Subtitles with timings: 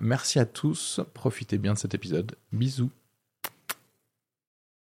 [0.00, 2.36] Merci à tous, profitez bien de cet épisode.
[2.52, 2.90] Bisous.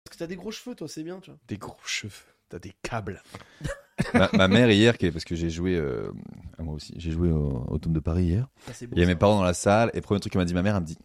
[0.04, 1.38] Parce que t'as des gros cheveux, toi, c'est bien, tu vois.
[1.48, 2.12] Des gros cheveux,
[2.48, 3.22] t'as des câbles.
[4.14, 6.10] ma, ma mère hier, qui est- parce que j'ai joué, euh,
[6.58, 8.48] ah, moi aussi, j'ai joué au, au Dôme de Paris hier.
[8.72, 10.40] C'est beau, Il y a mes parents dans la salle, et le premier truc qu'elle
[10.40, 10.98] m'a dit ma mère, elle me dit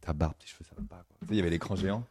[0.00, 1.04] Ta barbe, tes cheveux, ça va pas.
[1.08, 1.16] Quoi.
[1.20, 2.04] Tu sais, il y avait l'écran géant.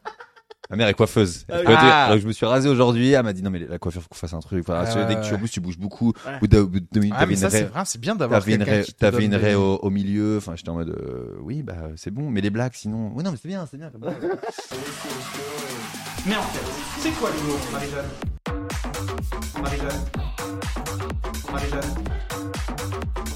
[0.72, 1.44] Ma mère est coiffeuse.
[1.50, 2.04] Ah Elle peut dire- Ah.
[2.06, 4.08] Alors que je me suis rasé aujourd'hui, elle m'a dit non mais la coiffure faut
[4.08, 4.64] qu'on fasse un truc.
[4.70, 5.38] Ah tu dès que ouais, tu en ouais.
[5.38, 6.14] plus tu bouges beaucoup.
[6.26, 6.36] Ouais.
[6.36, 7.64] Au bout d'un- au bout de deux minutes, Ah t'avais mais une ça c'est raie,
[7.64, 9.54] vrai, c'est bien d'avoir t'avais une quelqu'un raie, qui te t'avais donne une des- raie
[9.54, 10.38] au, au milieu.
[10.38, 13.12] Enfin, j'étais en mode euh, oui bah c'est bon, mais les blagues sinon.
[13.14, 13.90] Oui non mais c'est bien, c'est bien.
[13.90, 14.14] comme blague.
[16.26, 18.08] Mais en fait, c'est quoi l'humour, Marie-Jeanne?
[19.62, 20.04] Marie-Jeanne?
[21.52, 21.94] Marie-Jeanne?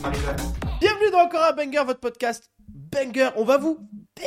[0.03, 0.37] Marie-Jeanne?
[0.81, 3.29] Bienvenue dans Encore un banger, votre podcast banger.
[3.37, 3.79] On va vous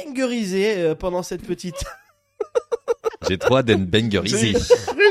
[0.06, 1.84] bangeriser euh, pendant cette petite.
[3.30, 3.80] J'ai trop hâte d'être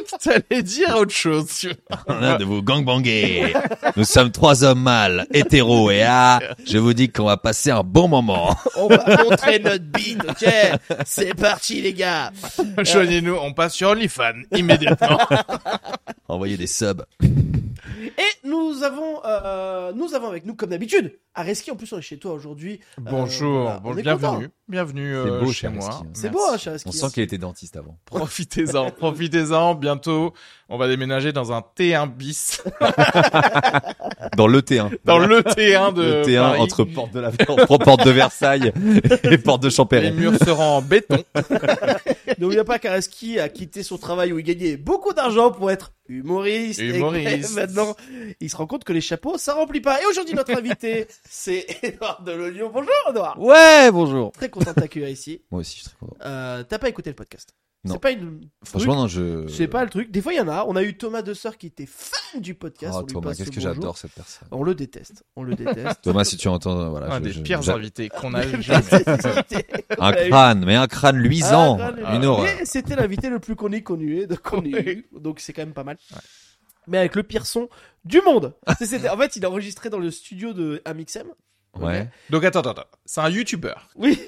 [0.08, 1.46] que t'allais dire autre chose.
[1.58, 1.98] tu vois.
[2.08, 3.52] On a de vous gangbanger.
[3.96, 7.82] Nous sommes trois hommes mâles, hétéros et ah, je vous dis qu'on va passer un
[7.82, 8.56] bon moment.
[8.76, 10.52] On va montrer notre bite, ok
[11.06, 12.32] C'est parti, les gars.
[12.78, 15.18] Joignez-nous, on passe sur OnlyFans immédiatement.
[16.28, 17.04] Envoyez des subs.
[17.22, 21.70] Et nous avons, euh, nous avons avec nous, comme d'habitude, Areski.
[21.70, 22.80] En plus, on est chez toi aujourd'hui.
[22.98, 24.52] Bonjour, voilà, bon, on est bienvenue, content.
[24.68, 26.02] bienvenue C'est euh, beau, chez moi.
[26.12, 26.88] C'est beau, hein, cher Areski.
[26.88, 27.96] On sent qu'il était dentiste avant.
[28.06, 29.76] Profitez-en, profitez-en.
[29.76, 30.34] Bientôt,
[30.68, 32.60] on va déménager dans un T1 bis,
[34.36, 34.90] Dans le T1.
[35.04, 36.60] dans le T1 de le T1 Paris.
[36.60, 38.72] entre porte de la entre porte de Versailles
[39.22, 40.10] et porte de Les Champéry.
[40.12, 41.22] murs seront en béton.
[42.38, 46.80] N'oubliez pas qu'Areski a quitté son travail où il gagnait beaucoup d'argent pour être humoriste.
[46.80, 47.50] Et Humoriste.
[47.54, 47.94] que maintenant,
[48.40, 50.00] il se rend compte que les chapeaux, ça remplit pas.
[50.00, 52.70] Et aujourd'hui, notre invité, c'est Edouard de l'Oignon.
[52.72, 53.38] Bonjour, Edouard.
[53.40, 54.32] Ouais, bonjour.
[54.32, 55.42] Très content de t'accueillir ici.
[55.50, 56.16] Moi aussi, je suis très content.
[56.24, 57.94] Euh, T'as pas écouté le podcast Non.
[57.94, 58.40] C'est pas une.
[58.64, 59.46] Franchement, truc, non, je.
[59.48, 60.10] C'est pas le truc.
[60.10, 60.64] Des fois, il y en a.
[60.66, 62.94] On a eu Thomas Desseur qui était fan du podcast.
[62.96, 64.48] Oh, on lui Thomas, passe qu'est-ce que j'adore cette personne.
[64.50, 65.24] On le déteste.
[65.36, 66.00] On le déteste.
[66.02, 67.12] Thomas, si tu entends, voilà.
[67.12, 68.82] Un je- des je- pires invités qu'on a jamais.
[69.98, 71.78] Un eu- crâne, mais un crâne luisant.
[71.80, 72.48] Ah, crâne, Une horreur.
[72.64, 75.84] C'était l'invité le plus connu connu de qu'on ait eu, donc c'est quand même pas
[75.84, 75.98] mal.
[76.88, 77.68] Mais avec le pire son
[78.04, 78.54] du monde.
[78.78, 81.26] C'est- c'était- en fait, il a enregistré dans le studio de Amixem.
[81.78, 82.08] Ouais.
[82.30, 82.84] Donc attends, attends, attends.
[83.04, 84.18] C'est un YouTuber Oui,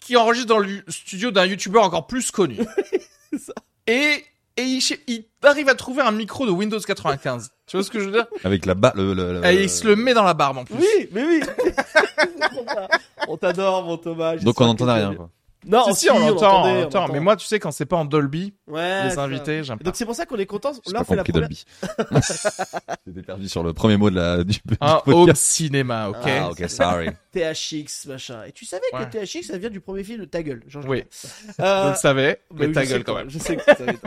[0.00, 2.56] qui enregistre dans le studio d'un YouTuber encore plus connu.
[3.32, 3.52] C'est ça.
[3.86, 4.24] Et,
[4.56, 7.50] et il, arrive à trouver un micro de Windows 95.
[7.66, 8.26] Tu vois ce que je veux dire?
[8.44, 10.64] Avec la bas, le, le- le- Et il se le met dans la barbe en
[10.64, 10.76] plus.
[10.76, 11.40] oui, mais oui.
[13.28, 14.36] on t'adore, mon Thomas.
[14.36, 15.30] Donc on que rien, quoi.
[15.64, 17.08] Non, Si, si, on l'entend, on l'entend.
[17.12, 19.84] Mais moi, tu sais, quand c'est pas en Dolby, ouais, les invités, j'aime pas.
[19.84, 20.72] Donc c'est pour ça qu'on est content.
[20.92, 21.48] Là, on fait la compris première.
[21.48, 21.64] Dolby.
[23.06, 25.08] J'étais perdu sur le premier mot de la, du, du Un podcast.
[25.28, 27.08] home cinéma, ok Ah, ok, sorry.
[27.32, 28.44] THX, machin.
[28.46, 29.08] Et tu savais Ouais.
[29.08, 30.62] que THX, ça vient du premier film de Ta gueule.
[30.66, 31.04] Jean Oui.
[31.58, 33.30] Je Euh, le savais, Bah mais oui, ta gueule quand même.
[33.30, 33.98] Je sais que tu savais.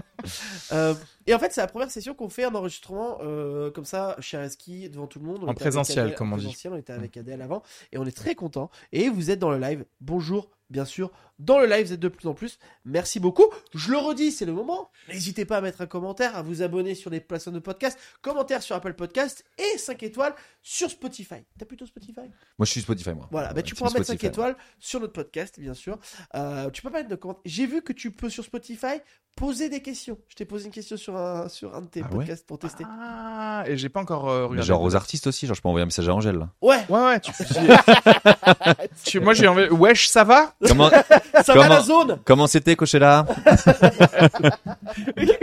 [0.73, 0.93] Euh,
[1.25, 4.37] et en fait, c'est la première session qu'on fait en enregistrement euh, comme ça chez
[4.37, 5.39] Areski devant tout le monde.
[5.43, 6.43] On En présentiel, Adèle- comme on en dit.
[6.45, 8.69] présentiel, On était avec Adèle avant et on est très content.
[8.91, 9.85] Et vous êtes dans le live.
[10.01, 11.09] Bonjour, bien sûr.
[11.39, 12.59] Dans le live, vous êtes de plus en plus.
[12.83, 13.45] Merci beaucoup.
[13.73, 14.89] Je le redis, c'est le moment.
[15.09, 18.61] N'hésitez pas à mettre un commentaire, à vous abonner sur les plateformes de podcast, commentaire
[18.61, 21.35] sur Apple Podcast et 5 étoiles sur Spotify.
[21.57, 22.21] T'as plutôt Spotify?
[22.57, 23.27] Moi, je suis Spotify, moi.
[23.31, 24.25] voilà, bah, Ouais, tu pourras mettre 5 Spotify.
[24.27, 25.97] étoiles sur notre podcast, bien sûr.
[26.35, 27.41] Euh, tu peux pas mettre de commentaires.
[27.45, 28.99] J'ai vu que tu peux sur Spotify
[29.35, 30.17] poser des questions.
[30.29, 32.57] Je t'ai posé une question sur un, sur un de tes Ah ouais podcasts pour
[32.59, 32.85] tester.
[32.87, 35.81] Ah, et j'ai pas encore euh, Mais genre aux artistes aussi, genre je peux envoyer
[35.83, 36.49] un message à Angèle là.
[36.61, 37.33] Ouais, Ouais, ouais, tu...
[39.05, 39.67] tu- Moi, j'ai envie...
[39.69, 40.55] Wesh, ça va?
[40.67, 43.25] Comment ça va Comment- la zone comment c'était Coachella?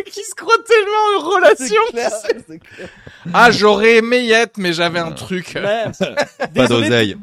[0.06, 2.44] Qui se croit tellement en relation clair, tu sais.
[2.48, 2.88] c'est clair.
[3.32, 5.56] Ah, j'aurais aimé y être, mais j'avais un truc.
[5.62, 5.84] Ouais.
[6.54, 7.16] Pas d'oseille.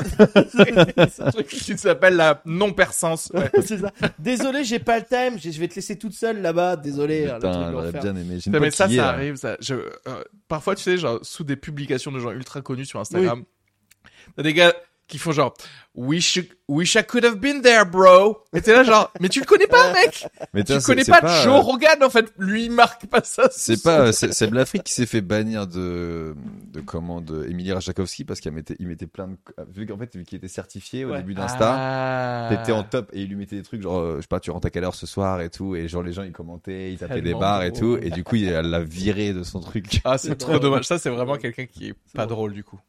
[1.19, 2.41] un truc qui s'appelle la.
[2.45, 3.49] Ouais.
[3.61, 3.91] Ça.
[4.17, 5.37] Désolé, j'ai pas le time.
[5.39, 6.75] J'ai- Je vais te laisser toute seule là-bas.
[6.77, 7.27] Désolé.
[7.27, 8.39] hein, Putain, j'aurais bien aimé.
[8.47, 9.09] Non, mais ça, ça là.
[9.09, 9.35] arrive.
[9.35, 9.57] Ça.
[9.59, 13.43] Je, euh, parfois, tu sais, genre, sous des publications de gens ultra connus sur Instagram,
[14.35, 14.73] t'as des gars
[15.09, 15.53] qui font genre
[15.95, 16.39] wish
[16.69, 18.37] wish I could have been there bro.
[18.53, 20.27] Et t'es là genre mais tu le connais pas mec.
[20.53, 22.31] Mais tu connais c'est pas, Joe euh, Rogan en fait.
[22.37, 23.49] Lui il marque pas ça.
[23.51, 26.35] C'est pas, c'est c'est l'Afrique qui s'est fait bannir de,
[26.71, 29.35] de comment, de Emilie Rajakowski parce qu'il mettait, il mettait plein de,
[29.73, 31.17] vu qu'en fait, vu qu'il était certifié au Ouais.
[31.17, 32.49] début d'Insta, Ah.
[32.55, 34.51] t'étais en top et il lui mettait des trucs genre, euh, je sais pas, tu
[34.51, 36.97] rentres à quelle heure ce soir et tout, et genre les gens ils commentaient, ils
[36.99, 40.01] tapaient des barres et tout, et du coup, il l'a viré de son truc.
[40.05, 40.85] ah c'est trop dommage.
[40.85, 42.29] Ça c'est vraiment quelqu'un qui est pas drôle.
[42.51, 42.79] drôle du coup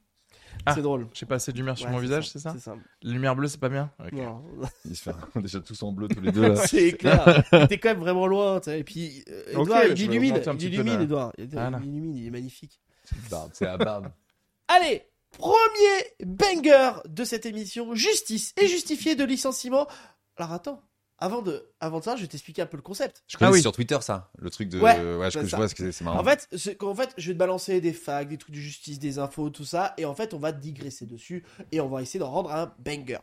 [0.67, 0.75] Ah.
[0.75, 1.09] C'est drôle.
[1.15, 2.75] j'ai pas assez de lumière sur Ouais, mon visage c'est ça C'est ça.
[3.03, 4.13] la lumière bleue c'est pas bien Ok.
[4.13, 4.43] Non.
[4.85, 6.57] Ils se font déjà tous en bleu tous les deux là.
[6.67, 7.43] C'est clair.
[7.69, 8.61] T'es quand même vraiment loin.
[8.61, 8.81] tu sais.
[8.81, 10.41] Et puis, euh, Edouard, je il illumine.
[10.59, 11.33] Il illumine, Edouard.
[11.39, 11.79] Il Voilà.
[11.79, 12.81] illumine, il est magnifique.
[13.31, 14.09] Barbe, C'est la barbe.
[14.69, 15.03] Allez,
[15.33, 17.95] premier banger de cette émission.
[17.95, 19.87] Justice et justifié de licenciement.
[20.37, 20.83] Alors attends.
[21.21, 23.23] Avant de, avant de ça, je vais t'expliquer un peu le concept.
[23.29, 23.61] Je connais Ah oui.
[23.61, 25.93] sur Twitter ça, le truc de, Ouais, ouais, je, c'est je vois ce que c'est,
[25.93, 26.21] c'est marrant.
[26.21, 29.19] En fait, qu'en fait, je vais te balancer des facts, des trucs de justice, des
[29.19, 32.31] infos, tout ça, et en fait, on va digresser dessus et on va essayer d'en
[32.31, 33.19] rendre un banger.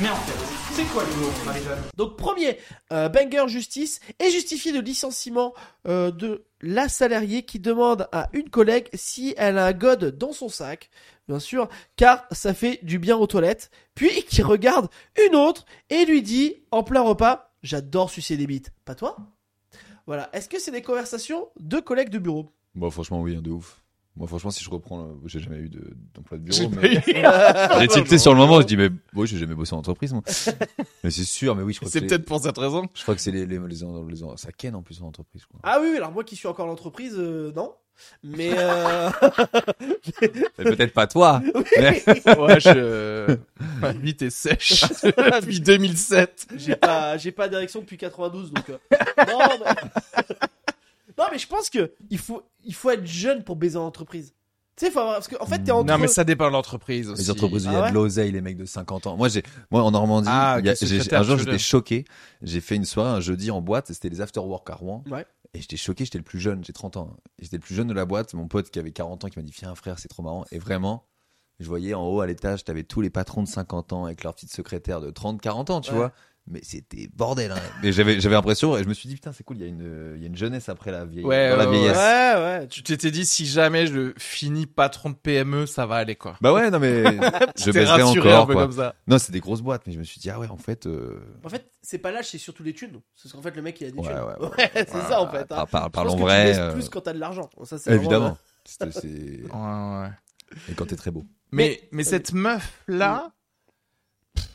[0.00, 1.82] Mais en fait, c'est quoi l'humour, Marie-Jeanne?
[1.96, 2.58] Donc premier
[2.92, 5.52] euh, banger justice est justifié de licenciement
[5.86, 10.32] euh, de la salariée qui demande à une collègue si elle a un god dans
[10.32, 10.90] son sac,
[11.28, 14.88] bien sûr, car ça fait du bien aux toilettes, puis qui regarde
[15.26, 19.16] une autre et lui dit en plein repas j'adore sucer des bites, pas toi?
[20.06, 22.50] Voilà, est-ce que c'est des conversations de collègues de bureau?
[22.74, 23.81] Moi franchement oui, hein, de ouf.
[24.14, 26.80] Moi franchement si je reprends, le- j'ai jamais eu de- d'emploi de, J'ai bureau.
[26.82, 27.00] Mais...
[27.00, 29.78] pas eu- J'ai tilté sur le moment, je dis mais oui j'ai jamais bossé en
[29.78, 30.22] entreprise moi.
[31.04, 33.02] mais c'est sûr, mais oui je crois que c'est c'est peut-être pour cette raison Je
[33.02, 33.76] crois que c'est les, les, les, les,
[34.10, 35.44] les- ça ken en plus en entreprise.
[35.46, 35.60] Crois.
[35.62, 37.72] Ah oui, oui, alors moi qui suis encore l'entreprise, euh, non.
[38.24, 39.10] Mais euh...
[40.56, 41.40] Peut-être pas toi.
[41.78, 42.02] mais-
[42.38, 43.36] ouais je
[43.80, 48.70] ma bite est sèche depuis 2007 j'ai pas, j'ai pas d'érection depuis 92, donc.
[48.70, 48.78] euh,
[49.28, 50.24] Non, mais...
[51.22, 54.34] non, mais je pense que il faut, il faut être jeune pour baiser en entreprise.
[54.76, 55.86] Tu sais, faut avoir, parce qu'en fait, t'es entre.
[55.86, 57.90] non mais ça dépend de l'entreprise aussi Les entreprises où il y Ah a ouais
[57.90, 59.16] de l'oseille, les mecs de 50 ans.
[59.18, 61.40] Moi, j'ai, moi, en Normandie, Ah, il y a- ok, j'ai- secrétaire, un jour, tu
[61.40, 61.66] veux j'étais dire.
[61.66, 62.04] choqué.
[62.40, 65.04] J'ai fait une soirée un jeudi en boîte, et c'était les after work à Rouen.
[65.10, 65.26] Ouais.
[65.52, 67.14] Et j'étais choqué, j'étais le plus jeune, j'ai 30 ans.
[67.38, 68.32] Et J'étais le plus jeune de la boîte.
[68.32, 70.46] Mon pote qui avait 40 ans qui m'a dit, viens, frère, c'est trop marrant.
[70.52, 71.04] Et vraiment,
[71.60, 74.34] je voyais en haut à l'étage, t'avais tous les patrons de 50 ans avec leur
[74.34, 75.98] petite secrétaire de 30, 40 ans, tu Ouais.
[75.98, 76.12] vois.
[76.48, 77.56] Mais c'était bordel, hein.
[77.84, 79.68] Mais j'avais, j'avais l'impression, et je me suis dit, putain, c'est cool, il y a
[79.68, 81.96] une, il y a une jeunesse après la vieille, Ouais, dans la ouais, vieillesse.
[81.96, 82.68] Ouais, ouais.
[82.68, 86.52] tu t'étais dit si jamais je finis patron de PME ça va aller quoi Bah
[86.52, 87.04] ouais, non mais,
[87.56, 88.62] je rassuré encore, un peu quoi.
[88.64, 90.56] comme ça Non, c'est des grosses boîtes, mais je me suis dit, ah ouais, en
[90.56, 93.00] fait, euh, En fait, c'est pas l'âge, c'est surtout les thunes.
[93.22, 94.16] Parce qu'en fait, le mec, il a des Ouais, thunes.
[94.40, 94.70] ouais, ouais.
[94.74, 95.50] c'est ça, en fait.
[95.52, 95.64] hein.
[95.70, 96.52] par- parlons pense que vrai.
[96.54, 97.48] Tu euh, plus quand t'as de l'argent.
[97.62, 98.38] Ça, c'est vraiment- évidemment.
[98.64, 100.10] C'est- c'est- ouais, ouais.
[100.70, 101.24] Et quand t'es très beau.
[101.52, 103.32] Mais, mais cette meuf-là,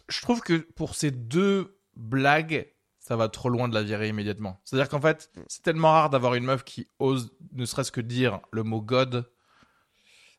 [0.10, 2.68] je trouve que pour ces deux blagues,
[3.00, 4.62] ça va trop loin de la virer immédiatement.
[4.64, 8.40] C'est-à-dire qu'en fait, c'est tellement rare d'avoir une meuf qui ose ne serait-ce que dire
[8.52, 9.30] le mot God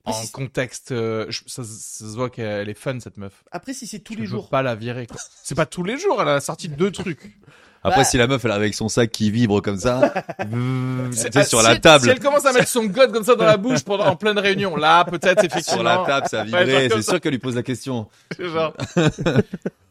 [0.04, 0.92] en si- contexte.
[0.92, 3.42] euh, je- ça, ça se voit qu'elle est fun, cette meuf.
[3.52, 4.48] Après, si c'est tous Je les jours.
[4.48, 5.06] pas la virer.
[5.42, 7.38] C'est pas tous les jours, elle a sorti deux trucs.
[7.84, 10.12] Après, Bah- si la meuf, elle est avec son sac qui vibre comme ça,
[11.12, 12.04] c'était Ah, sur si la elle- table.
[12.04, 14.38] Si elle commence à mettre son God comme ça dans la bouche pendant, en pleine
[14.38, 15.74] réunion, là, peut-être, effectivement.
[15.76, 16.88] Sur la table, ça a vibré.
[16.90, 18.08] c'est sûr qu'elle lui pose la question.
[18.38, 18.74] Genre,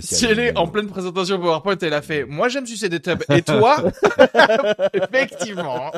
[0.00, 3.22] si elle est en pleine présentation PowerPoint, elle a fait Moi j'aime sucer des tubs.
[3.30, 3.76] Et toi?
[4.92, 5.92] Effectivement.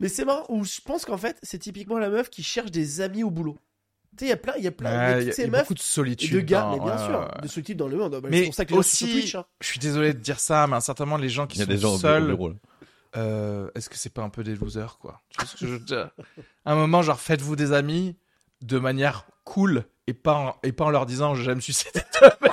[0.00, 3.00] Mais c'est marrant, où je pense qu'en fait, c'est typiquement la meuf qui cherche des
[3.00, 3.56] amis au boulot.
[4.18, 5.22] Tu sais, il y a plein, il y a plein, il y a Ouais, toutes
[5.22, 6.32] Il y a, ces il y a meufs beaucoup de solitude.
[6.34, 8.12] de gars, dans- mais bien ouais, sûr, ouais, de ce type dans le monde.
[8.12, 9.34] Bah, c'est Mais pour ça que les gens sont sur aussi, Twitch.
[9.36, 9.44] hein.
[9.60, 11.70] je suis désolé de dire ça, mais certainement les gens qui Il y a sont
[11.72, 12.36] des gens au seuls,
[13.16, 15.20] euh, est-ce que c'est pas un peu des losers, quoi?
[15.30, 16.10] Tu vois ce que je veux dire?
[16.64, 18.16] À un moment, genre, faites-vous des amis
[18.62, 21.60] de manière cool et pas en, et pas en leur disant j'aime.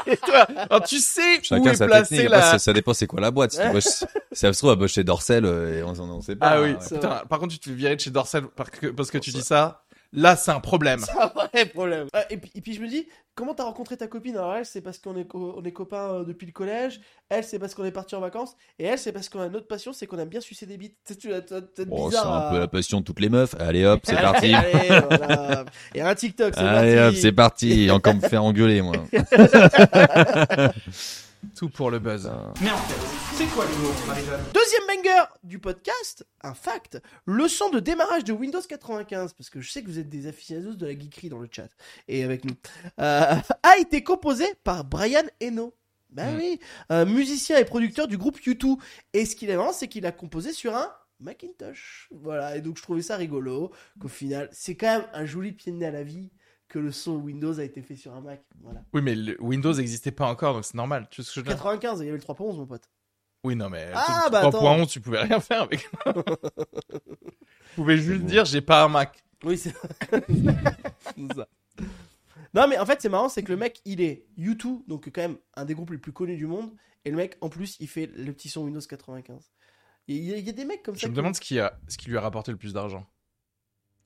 [0.06, 2.34] Et toi, alors, tu sais où Chacun est placée technique.
[2.34, 2.60] Après, la...
[2.60, 3.52] ça, dépend c'est quoi la boîte.
[3.54, 6.36] Si, bosses- si ça se trouve, bosse chez Dorsel euh, et on s'en on sait
[6.36, 6.48] pas.
[6.50, 6.78] Ah oui, Ouais.
[6.82, 9.18] c'est putain, par contre, tu te fais virer de chez Dorsel parce que, parce que
[9.18, 9.84] tu dis ça.
[10.14, 11.00] Là, c'est un problème.
[11.00, 12.08] C'est un vrai problème.
[12.16, 14.38] Euh, et, puis, et puis je me dis, comment t'as rencontré ta copine?
[14.38, 17.02] Alors elle, c'est parce qu'on est, co- on est copains euh, depuis le collège.
[17.30, 18.56] Elle, c'est parce qu'on est parti en vacances.
[18.80, 20.78] Et elle, c'est parce qu'on a une autre passion, c'est qu'on aime bien sucer des
[20.78, 20.96] bites.
[21.10, 22.34] As peut-être Bon, c'est bizarre.
[22.34, 23.54] un à- peu la passion de toutes les meufs.
[23.60, 24.54] Allez hop, c'est parti.
[24.54, 25.66] Allez, voilà.
[25.94, 27.22] Et un TikTok, c'est Allez hop, parti.
[27.22, 27.92] c'est parti.
[27.92, 28.96] Encore me faire engueuler, moi.
[31.56, 32.30] Tout pour le buzz.
[32.62, 34.44] Mais en fait, c'est quoi l'humour, Marie-Jeanne?
[34.54, 37.00] Deuxième banger du podcast, un fact.
[37.26, 40.76] Leçon de démarrage de Windows 95, parce que je sais que vous êtes des aficionados
[40.76, 41.70] de la geekerie dans le chat,
[42.08, 42.54] et avec nous,
[43.00, 45.74] euh, a été composé par Brian Eno.
[46.10, 46.38] Ben Mm.
[46.38, 48.78] oui, un musicien et producteur du groupe U2.
[49.14, 52.08] Et ce qu'il est marrant, c'est qu'il a composé sur un Macintosh.
[52.12, 55.72] Voilà, et donc je trouvais ça rigolo, qu'au final, c'est quand même un joli pied
[55.72, 56.32] de nez à la vie
[56.68, 58.44] que le son Windows a été fait sur un Mac.
[58.62, 58.84] Voilà.
[58.94, 61.08] Oui, mais le Windows n'existait pas encore, donc c'est normal.
[61.10, 61.56] Tu vois ce que je veux dire?
[61.56, 62.90] 95, il y avait le 3.11, mon pote.
[63.44, 65.90] Oui, non, mais Ah, bah, 3.11, tu pouvais rien faire avec.
[66.06, 69.24] tu pouvais juste dire j'ai pas un Mac.
[69.44, 69.74] Oui, c'est
[71.36, 71.48] ça.
[72.54, 75.22] Non, mais en fait, c'est marrant, c'est que le mec, il est YouTube, donc quand
[75.22, 76.72] même un des groupes les plus connus du monde.
[77.06, 79.52] Et le mec, en plus, il fait le petit son Windows 95.
[80.08, 81.06] Il y, a, il y a des mecs comme ça.
[81.06, 83.06] Je me demande ce qui, a, ce qui lui a rapporté le plus d'argent.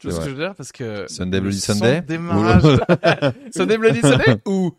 [0.01, 0.55] Tu vois ce que je veux dire?
[0.55, 1.05] Parce que.
[1.07, 2.01] Sunday Bloody Sunday?
[2.01, 2.63] démarrage.
[3.55, 4.41] Sunday Bloody Sunday?
[4.47, 4.71] Ou.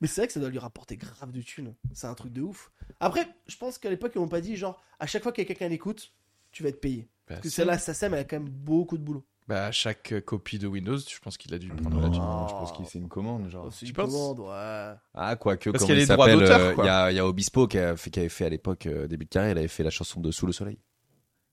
[0.00, 1.74] Mais c'est vrai que ça doit lui rapporter grave de thunes.
[1.92, 2.70] C'est un truc de ouf.
[3.00, 5.46] Après, je pense qu'à l'époque, ils m'ont pas dit, genre, à chaque fois qu'il y
[5.46, 6.12] a quelqu'un l'écoute,
[6.52, 7.08] tu vas être payé.
[7.28, 9.24] Bah, Parce que celle-là, sa SAM, elle a quand même beaucoup de boulot.
[9.46, 12.20] Bah, à chaque euh, copie de Windows, je pense qu'il a dû prendre Non, là-dessus.
[12.20, 13.66] je pense que c'est une commande, genre.
[13.68, 14.10] Oh, c'est tu une penses?
[14.10, 14.94] commande, ouais.
[15.12, 16.84] Ah, quoique, Parce comment qu'il y a il les droits s'appelle d'auteur, euh, quoi.
[16.84, 18.86] Il y a, il y a Obispo qui, a fait, qui avait fait à l'époque,
[18.86, 20.78] euh, début de carrière, il avait fait la chanson de Sous le soleil.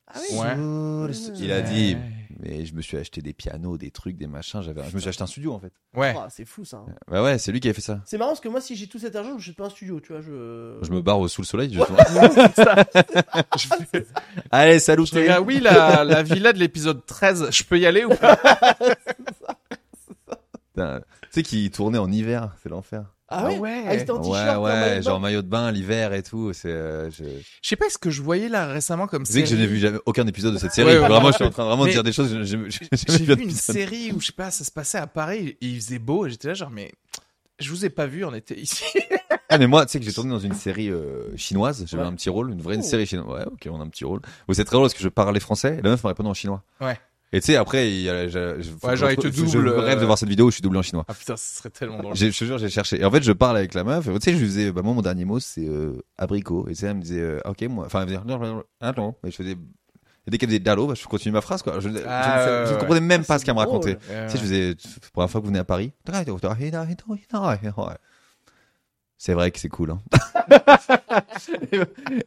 [0.08, 0.56] Ah oui Ouais.
[0.58, 1.08] Ah.
[1.40, 1.96] Il a dit,
[2.40, 5.08] mais je me suis acheté des pianos, des trucs, des machins, j'avais, je me suis
[5.10, 5.72] acheté un studio en fait.
[5.96, 6.14] Ouais.
[6.18, 6.78] Oh, c'est fou ça.
[6.88, 6.94] hein.
[7.10, 8.02] Bah ouais, c'est lui qui avait fait ça.
[8.06, 10.00] C'est marrant parce que moi, si j'ai tout cet argent, je m'achète pas un studio,
[10.02, 10.22] tu vois.
[10.22, 11.98] Je, Je me barre au sous le soleil, justement.
[13.58, 14.06] Je fais-
[14.52, 18.04] Allez, salut, je regarde, oui, la, la villa de l'épisode 13, je peux y aller
[18.06, 18.38] ou pas?
[20.76, 20.82] Tu
[21.32, 23.06] sais qu'il tournait en hiver, c'est l'enfer.
[23.32, 23.84] Ah ouais, Ah ouais.
[23.88, 26.54] Ah, il était en Ouais, t-shirt, ouais, de genre maillot de bain l'hiver et tout.
[26.54, 27.24] C'est, euh, je...
[27.62, 29.62] Je sais pas ce que je voyais là récemment comme Tu sais que je série.
[29.62, 30.88] n'ai vu jamais aucun épisode de cette série.
[30.90, 31.32] Ouais, ouais, vraiment, ouais.
[31.32, 32.30] je suis en train vraiment de Mais dire des choses.
[32.44, 33.76] J'ai vu vu un une épisode.
[33.76, 36.30] série où je sais pas, ça se passait à Paris et il faisait beau et
[36.30, 36.92] j'étais là genre mais
[37.60, 38.84] je vous ai pas vu, on était ici.
[39.54, 41.84] Ah, mais moi, tu sais que j'ai tourné dans une série euh, chinoise.
[41.86, 42.08] J'avais Ouais.
[42.08, 42.82] un petit rôle, une vraie Oh.
[42.82, 43.28] série chinoise.
[43.28, 44.22] Ouais, ok, on a un petit rôle.
[44.54, 46.64] C'est très drôle parce que je parlais français et la meuf me répondait en chinois.
[46.80, 46.98] Ouais.
[47.34, 49.18] Et tu sais, après, il y a, je, je, faut Ouais, que genre, je il
[49.18, 50.82] te retrouve- double, Je rêve de euh, voir cette vidéo où je suis doublé en
[50.82, 51.06] chinois.
[51.08, 52.16] Ah putain, ce serait tellement drôle.
[52.16, 53.00] Je te jure, j'ai cherché.
[53.00, 54.06] Et en fait, je parle avec la meuf.
[54.06, 56.66] Tu sais, je lui disais, bah, moi, mon dernier mot, c'est euh, abricot.
[56.68, 57.86] Et tu sais, elle me disait, euh, ok, moi.
[57.86, 59.18] Enfin, elle me disait, attends.
[59.26, 59.52] Et je faisais.
[60.28, 61.80] Et dès qu'elle disait dalo, bah, je continue ma phrase, quoi.
[61.80, 63.96] Je, Ah, je- je comprenais même pas ce qu'elle me racontait.
[63.96, 64.76] Tu sais, je faisais,
[65.14, 65.94] pour la fois que vous venez à Paris.
[69.24, 69.92] C'est vrai que c'est cool.
[69.92, 70.02] Hein.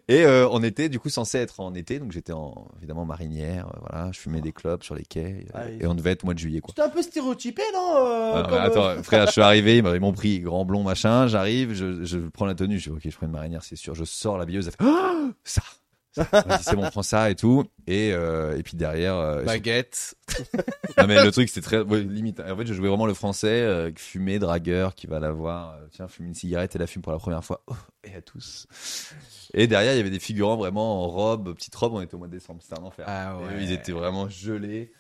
[0.07, 3.67] et euh, on était du coup censé être en été, donc j'étais en évidemment marinière.
[3.67, 6.35] euh, voilà, je fumais des clopes sur les quais Ah et on devait être mois
[6.35, 6.73] de juillet quoi.
[6.77, 10.13] C'était un peu stéréotypé, non euh, Ah, comme, attends, frère, je suis arrivé, ils m'ont-
[10.13, 13.27] pris grand blond machin, j'arrive, je, je prends la tenue, je dis ok, je prends
[13.27, 15.63] une marinière, c'est sûr, je sors la billeuse, elle fait Ah ça.
[16.63, 17.65] C'est bon, prends ça et tout.
[17.87, 20.15] Et, euh, et puis derrière, euh, Baguette.
[20.99, 22.41] non mais le truc c'était très ouais, limite.
[22.41, 25.75] En fait, je jouais vraiment le français, euh, fumé, dragueur, qui va la voir.
[25.75, 27.63] euh, tiens, fume une cigarette et la fume pour la première fois.
[27.67, 28.67] Oh, et à tous.
[29.55, 31.95] Et derrière, il y avait des figurants vraiment en robe, petite robe.
[31.95, 33.05] On était au mois de décembre, c'était un enfer.
[33.09, 33.55] Ah Et ouais.
[33.55, 34.93] eux, ils étaient vraiment gelés.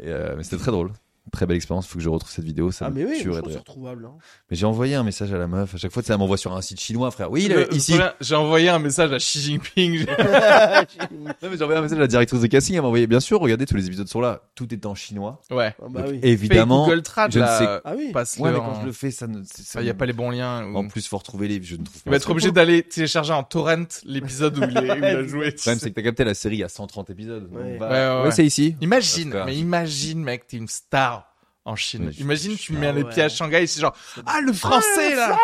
[0.00, 0.92] Et, mais c'était très drôle.
[1.30, 1.86] Très belle expérience.
[1.86, 2.70] Faut que je retrouve cette vidéo.
[2.72, 3.42] Ça Ah, mais oui, je rire.
[3.44, 4.04] retrouvable.
[4.06, 4.14] hein.
[4.50, 5.74] Mais j'ai envoyé un message à la meuf.
[5.74, 7.30] À chaque fois, tu sais, elle m'envoie sur un site chinois, frère.
[7.30, 7.94] Oui, il est Le- ici.
[8.20, 9.98] J'ai envoyé un message à Xi Jinping.
[10.06, 12.74] J'ai- Non, mais j'ai envoyé un message à la directrice de casting.
[12.74, 14.42] Elle m'a envoyé, bien sûr, regardez, tous les épisodes sont là.
[14.56, 15.40] Tout est en chinois.
[15.50, 15.74] Ouais.
[15.80, 16.20] Ah, bah Donc, oui.
[16.22, 16.84] évidemment.
[16.86, 18.10] Google Trad, je ne sais- Ah oui.
[18.12, 19.42] passe Ouais, mais quand je le fais, ça ne.
[19.44, 20.66] ça Il y a pas les bons liens.
[20.66, 21.62] ou- En plus, faut retrouver les.
[21.62, 22.08] Je ne trouve pas.
[22.08, 25.46] Il va être obligé d'aller télécharger en torrent l'épisode où il, a joué.
[25.46, 27.48] Le problème, c'est que t'as capté la série, il y a 130 épisodes.
[27.52, 27.78] Ouais.
[28.32, 28.76] c'est ici.
[28.80, 31.21] Imagine, mais imagine, mec, t'es une star
[31.64, 32.10] en Chine.
[32.18, 33.10] Imagine, tu Ah mets les ouais.
[33.10, 35.38] pieds à Shanghai, c'est genre, ah, le français, là!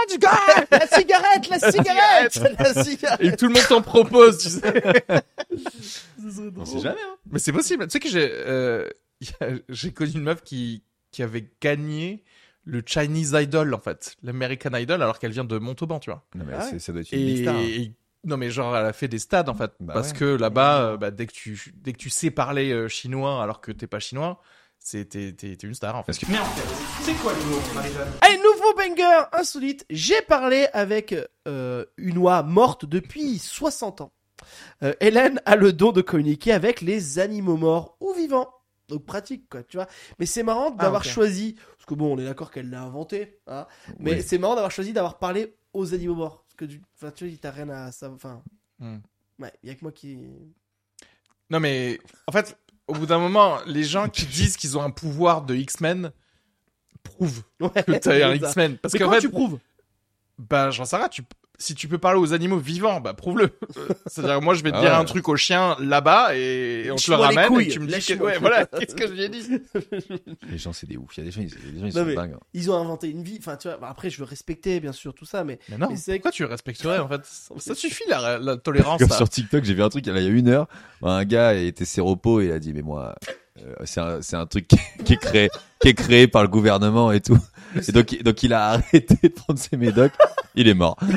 [0.70, 3.20] la cigarette, la cigarette, la cigarette.
[3.20, 4.94] Et tout le monde t'en propose, tu sais.
[6.56, 7.16] On sait jamais, hein.
[7.30, 7.84] Mais c'est possible.
[7.86, 8.88] Tu sais que j'ai, euh,
[9.68, 12.24] j'ai connu une meuf qui, qui avait gagné
[12.64, 14.16] le Chinese Idol, en fait.
[14.22, 16.24] L'American Idol, alors qu'elle vient de Montauban, tu vois.
[16.34, 16.78] Non, mais Ah c'est- ouais.
[16.78, 17.56] ça doit être une Et, star.
[17.56, 17.92] et-
[18.24, 19.70] non, mais genre, elle a fait des stades, en fait.
[19.80, 20.18] Bah parce ouais.
[20.18, 23.60] que là-bas, euh, bah, dès que tu, dès que tu sais parler euh, chinois alors
[23.60, 24.42] que t'es pas chinois,
[24.84, 26.18] t'es, une star, en fait.
[26.18, 28.08] Que Mais en fait, c'est quoi l'humour, Marie-Jeanne?
[28.22, 29.84] Allez, nouveau banger insolite.
[29.90, 31.14] J'ai parlé avec
[31.46, 34.12] euh, une oie morte depuis 60 ans.
[34.82, 38.48] Euh, Hélène a le don de communiquer avec les animaux morts ou vivants.
[38.88, 39.86] Donc pratique, quoi, tu vois.
[40.18, 41.08] Mais c'est marrant d'avoir ok.
[41.08, 43.66] choisi, parce que bon, on est d'accord qu'elle l'a inventé, hein,
[43.98, 44.22] mais Oui.
[44.26, 46.44] c'est marrant d'avoir choisi d'avoir parlé aux animaux morts.
[46.56, 48.16] Parce que, enfin, tu vois, t'as rien à savoir.
[48.16, 48.42] Enfin,
[48.80, 48.98] Hmm.
[49.40, 50.18] ouais, y a que moi qui.
[51.50, 52.56] Non, mais en fait,
[52.88, 56.10] au bout d'un moment, les gens qui disent qu'ils ont un pouvoir de X-Men
[57.02, 58.34] prouvent Ouais, que t'as un.
[58.34, 58.78] X-Men.
[58.78, 59.58] Parce Mais qu'en comment fait, tu prouves?
[60.38, 61.22] bah, j'en sais rien, tu,
[61.60, 63.50] si tu peux parler aux animaux vivants, bah, prouve-le.
[64.06, 64.96] C'est-à-dire, moi, je vais te Ah dire ouais.
[64.96, 67.98] un truc au chien là-bas et, et on te le ramène et tu me dis
[68.06, 69.42] que, ouais, voilà, qu'est-ce que j'ai dit?
[70.50, 71.16] les gens, c'est des ouf.
[71.16, 72.32] Il y a des gens, ils, il y a des gens, ils Non, sont dingues.
[72.34, 72.40] hein.
[72.54, 73.36] Ils ont inventé une vie.
[73.40, 73.76] Enfin, tu vois.
[73.78, 76.30] bah, après, je veux respecter, bien sûr, tout ça, mais Mais non, Mais c'est- pourquoi
[76.30, 77.22] tu respecterais, en fait?
[77.58, 80.20] Ça suffit, la, la tolérance, Comme sur TikTok, j'ai vu un truc, il y a
[80.28, 80.68] une heure,
[81.02, 83.14] un gars était séropo et il a dit, mais moi,
[83.60, 85.48] euh, c'est un, c'est un truc qui est, qui est créé,
[85.80, 87.38] qui est créé par le gouvernement et tout.
[87.86, 90.12] Et donc, donc il a arrêté de prendre ses médocs.
[90.54, 90.96] Il est mort.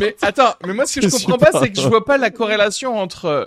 [0.00, 2.04] Mais attends, mais moi, ce que je Je comprends pas, pas- c'est que je vois
[2.04, 3.44] pas la corrélation entre euh,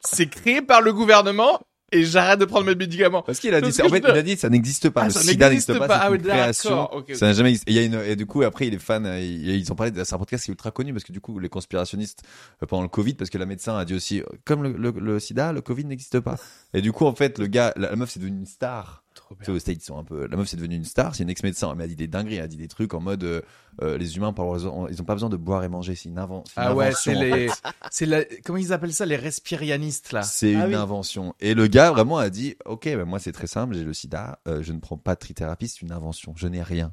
[0.00, 1.60] c'est créé par le gouvernement
[1.90, 3.22] et j'arrête de prendre mes médicaments.
[3.22, 5.02] Parce qu'il a dit, ça- en fait, il a dit, ça n'existe pas.
[5.02, 5.86] Ah, le ça sida n'existe pas.
[5.86, 5.98] pas.
[5.98, 6.70] c'est Ah oui, une création.
[6.70, 7.16] d'accord, ok, ok.
[7.16, 7.70] Ça n'a jamais existé.
[7.70, 9.74] Et, il y a une, et du coup, après, il est fan, euh, ils, ont
[9.74, 12.22] parlé, de- c'est un podcast qui est ultra connu parce que du coup, les conspirationnistes,
[12.62, 14.90] euh, pendant le Covid, parce que la médecin a dit aussi, euh, comme le, le,
[14.90, 16.36] le sida, le Covid n'existe pas.
[16.74, 19.01] Et du coup, en fait, le gars, la, la meuf, c'est devenue une star.
[19.48, 21.14] Aux States, ils sont un peu, la meuf, c'est devenue une star.
[21.14, 21.74] C'est une ex-médecin.
[21.74, 22.36] Mais elle a dit des dingueries.
[22.36, 23.40] Elle a dit des trucs en mode, euh,
[23.82, 25.94] euh, les humains, par leur- ils ont pas besoin de boire et manger.
[25.94, 27.12] C'est une, inven- c'est une Ah ouais, invention.
[27.90, 30.22] c'est les, la, comment ils appellent ça, les respirianistes, là?
[30.22, 30.74] C'est Ah une oui.
[30.74, 31.34] invention.
[31.40, 34.38] Et le gars vraiment a dit, ok, ben moi c'est très simple, j'ai le sida,
[34.48, 36.92] euh, je ne prends pas de trithérapie, c'est une invention, je n'ai rien.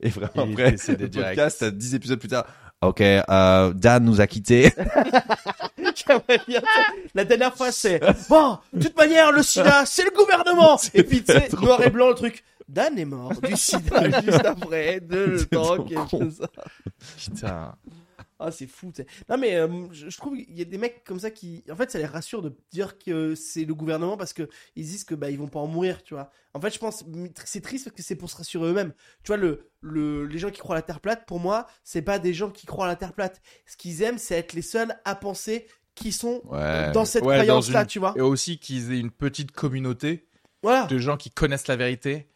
[0.00, 2.44] Et vraiment après, le podcast, à 10 épisodes plus tard,
[2.82, 4.72] ok, euh, Dan nous a quittés.
[5.94, 6.92] J'aimerais bien ça.
[7.14, 8.58] La dernière fois, c'est bon.
[8.72, 10.78] De toute manière, le SIDA, c'est le gouvernement.
[10.94, 12.44] Et puis tu sais, noir et blanc le truc.
[12.68, 16.18] Dan est mort du SIDA juste après de le trop quelque con.
[16.18, 16.46] chose.
[17.18, 17.74] Putain.
[18.40, 18.90] Ah, c'est fou.
[18.90, 19.06] t'sais.
[19.28, 21.76] Non, mais euh, je, je trouve qu'il y a des mecs comme ça qui, en
[21.76, 25.14] fait, ça les rassure de dire que c'est le gouvernement parce que ils disent que
[25.14, 26.30] bah ils vont pas en mourir, tu vois.
[26.52, 27.04] En fait, je pense
[27.44, 28.92] c'est triste parce que c'est pour se rassurer eux-mêmes.
[29.22, 32.02] Tu vois, le, le les gens qui croient à la Terre plate, pour moi, c'est
[32.02, 33.40] pas des gens qui croient à la Terre plate.
[33.66, 36.90] Ce qu'ils aiment, c'est être les seuls à penser qui sont Ouais.
[36.92, 38.14] dans cette Ouais, croyance-là, une- tu vois.
[38.16, 40.26] Et aussi qu'ils aient une petite communauté
[40.62, 40.86] Voilà.
[40.86, 42.28] de gens qui connaissent la vérité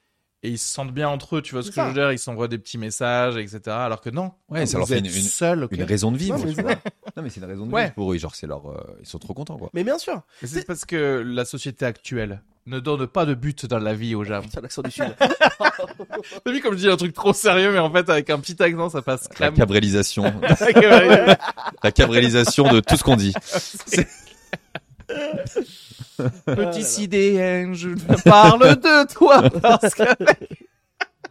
[0.45, 1.83] et ils se sentent bien entre eux, tu vois ce que ça.
[1.85, 2.12] je veux dire?
[2.12, 3.61] Ils s'envoient des petits messages, etc.
[3.67, 4.33] Alors que non.
[4.49, 6.37] Ouais, ça vous leur fait êtes une- une- seul, Une raison de vivre.
[6.37, 6.75] Ouais, mais tu c'est vois.
[6.75, 6.83] vrai.
[7.17, 7.83] non mais c'est une raison de Ouais.
[7.85, 9.71] vivre pour eux, genre c'est leur, euh, ils sont trop contents quoi.
[9.75, 10.23] Mais bien sûr.
[10.43, 14.14] Mais c'est parce que la société actuelle ne donne pas de but dans la vie
[14.14, 14.40] aux gens.
[14.42, 15.14] Putain, l'accent du sud.
[15.18, 18.60] T'as vu comme je dis un truc trop sérieux, mais en fait avec un petit
[18.62, 19.54] accent ça passe La crème.
[19.54, 20.25] cabrélisation,
[20.60, 21.37] Ouais.
[21.82, 23.32] la cabrélisation de tout ce qu'on dit.
[26.46, 27.90] Petit sidéen, je
[28.25, 30.02] parle de toi parce que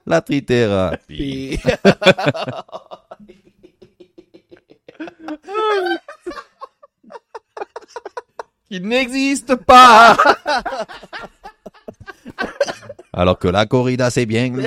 [0.06, 1.60] La trithérapie.
[8.70, 10.18] Et- il n'existe pas.
[13.14, 14.54] Alors que la corrida c'est bien.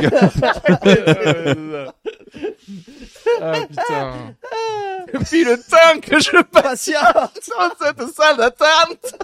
[3.40, 4.34] ah putain.
[5.12, 9.14] Depuis le temps que je passe dans cette salle d'attente,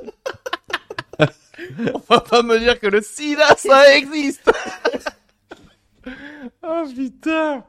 [1.94, 4.50] on va pas me dire que le sida ça existe.
[6.62, 7.64] oh putain.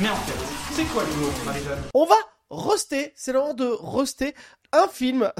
[0.00, 0.32] Mais en fait,
[0.72, 1.82] c'est quoi l'humour, Marie-Jeanne?
[1.94, 2.16] On va
[2.50, 3.12] roaster.
[3.14, 4.34] C'est le moment de roaster
[4.72, 5.30] un film.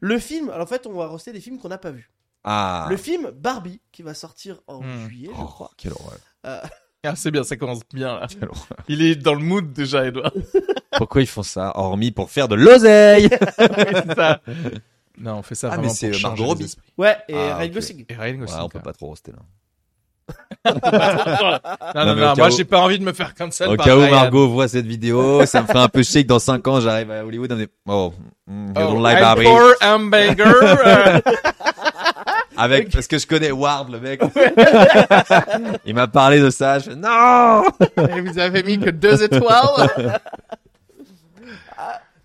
[0.00, 0.50] Le film.
[0.50, 2.10] Alors en fait, on va roaster des films qu'on n'a pas vus.
[2.44, 2.86] Ah.
[2.90, 5.08] Le film Barbie qui va sortir en Hmm.
[5.08, 5.70] juillet, je Oh, crois.
[5.76, 6.18] quelle horreur.
[6.44, 8.26] Ah c'est bien, ça commence bien là.
[8.28, 8.66] Quelle horreur.
[8.88, 10.32] Il est dans le mood déjà, Edouard.
[10.98, 13.28] Pourquoi ils font ça Hormis pour faire de l'oseille?
[15.18, 16.76] Non, on fait ça Ah, vraiment mais c'est, pour euh, changer Margot les Robbie.
[16.98, 17.74] Ouais, et Ah, Ryan ok.
[17.74, 18.04] Gosling.
[18.08, 18.58] Et Ryan Gosling.
[18.58, 19.38] Ouais, on peut pas trop roster là.
[20.64, 21.58] Non, non,
[21.94, 23.96] Non, non, mais au cas moi j'ai pas envie de me faire cancel Au cas
[23.96, 24.10] où Ryan.
[24.10, 27.10] Margot voit cette vidéo, ça me ferait un peu chier que dans 5 ans j'arrive
[27.10, 28.12] à Hollywood et me dit Oh,
[28.48, 29.44] mm, you Oh, don't like I'm Barbie.
[29.44, 30.54] poor hamburger.
[30.86, 31.20] euh,
[32.56, 34.20] Avec, parce que je connais Ward, le mec.
[35.84, 36.78] Il m'a parlé de ça.
[36.80, 37.62] Je fais, non!
[37.96, 40.20] et vous avez mis que deux étoiles.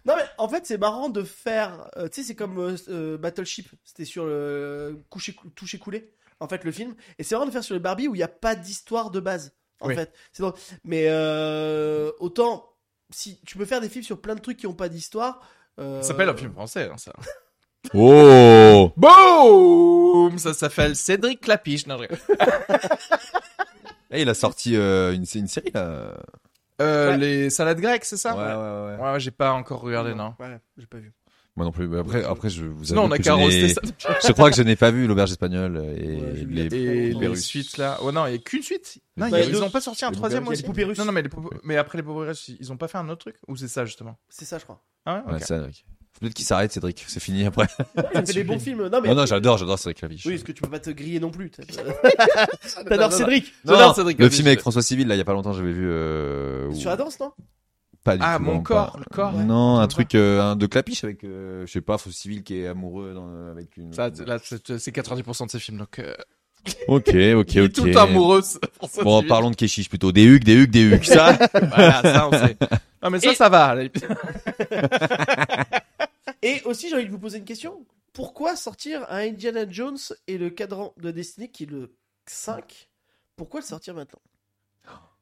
[0.04, 3.18] Non mais en fait c'est marrant de faire, euh, tu sais c'est comme euh, euh,
[3.20, 6.10] Battleship, c'était sur le coucher toucher coulé
[6.42, 8.24] en fait le film, et c'est marrant de faire sur le Barbie où il n'y
[8.24, 9.96] a pas d'histoire de base en Oui.
[9.96, 10.12] fait.
[10.34, 10.56] C'est drôle.
[10.84, 12.68] Mais euh, autant
[13.14, 15.42] si tu peux faire des films sur plein de trucs qui ont pas d'histoire.
[15.80, 16.02] Euh...
[16.02, 17.14] Ça s'appelle un film français, hein, ça.
[17.96, 18.92] Oh!
[18.96, 21.88] Boum Ça s'appelle Cédric Clapiche.
[21.88, 22.20] Non, je rigole.
[24.14, 26.14] Eh, il a sorti euh, une, série là.
[26.82, 27.18] euh, Ouais.
[27.18, 28.36] Les salades grecques, c'est ça?
[28.36, 28.42] Ouais,
[28.98, 29.02] ouais.
[29.06, 30.36] Ouais, ouais, j'ai pas encore regardé, non.
[30.38, 31.14] Ouais, j'ai pas vu.
[31.58, 31.88] Moi non plus.
[31.88, 33.82] Mais après, après, je vous avoue on a que je ça.
[34.28, 37.28] Je crois que je n'ai pas vu l'auberge espagnole et Ouais, les, Et Les les
[37.28, 37.44] Russes.
[37.44, 38.02] suites là.
[38.02, 39.00] Ouais, non, il y a qu'une suite.
[39.18, 40.62] Non, Bah, y a- ils deux- ont pas sorti un les troisième aussi.
[40.62, 40.98] les poupées russes.
[40.98, 43.10] Non, non, mais, les poupées- mais après les poupées russes, ils ont pas fait un
[43.10, 44.18] autre truc Ou c'est ça justement?
[44.30, 44.82] C'est ça je crois.
[45.06, 45.46] Ah ouais, Ouais, ok.
[45.46, 45.86] Cédric.
[46.20, 47.04] Peut-être qu'il s'arrête, Cédric.
[47.08, 47.68] C'est fini après.
[47.96, 48.88] Ça fait des bons films.
[48.88, 49.10] Non mais.
[49.10, 50.26] Non, non, j'adore, j'adore Cédric Claviche.
[50.26, 51.52] Oui, parce que tu peux pas te griller non plus.
[52.88, 53.46] T'adores Cédric.
[53.66, 55.72] Non, J'adore Cédric le film avec François Civil, là, il y a pas longtemps, j'avais
[55.74, 55.86] vu.
[55.90, 57.32] Euh, Sur la danse non?
[58.04, 59.34] Pas du Ah, tout, mon non, corps, pas- le corps.
[59.34, 62.58] Non, un truc euh, un de clapiche avec, euh, je sais pas, François Civil qui
[62.60, 63.94] est amoureux dans- avec une.
[63.94, 66.16] Ça, là, c'est c'est 90% de ces films, donc euh,
[66.88, 67.14] Ok, ok,
[67.56, 67.74] il ok.
[67.74, 68.42] tout amoureux.
[69.04, 69.28] Bon, Civil.
[69.28, 70.12] parlons de Keshish plutôt.
[70.12, 71.06] Des hucs, des hucs, des hucs.
[71.06, 71.38] Ça.
[71.54, 72.58] Voilà, ça on sait.
[73.04, 73.76] Non mais ça, Et- ça va.
[76.42, 77.86] Et aussi, j'ai envie de vous poser une question.
[78.14, 82.90] Pourquoi sortir un Indiana Jones et le cadran de Destiny qui est le 5
[83.36, 84.20] Pourquoi le sortir maintenant?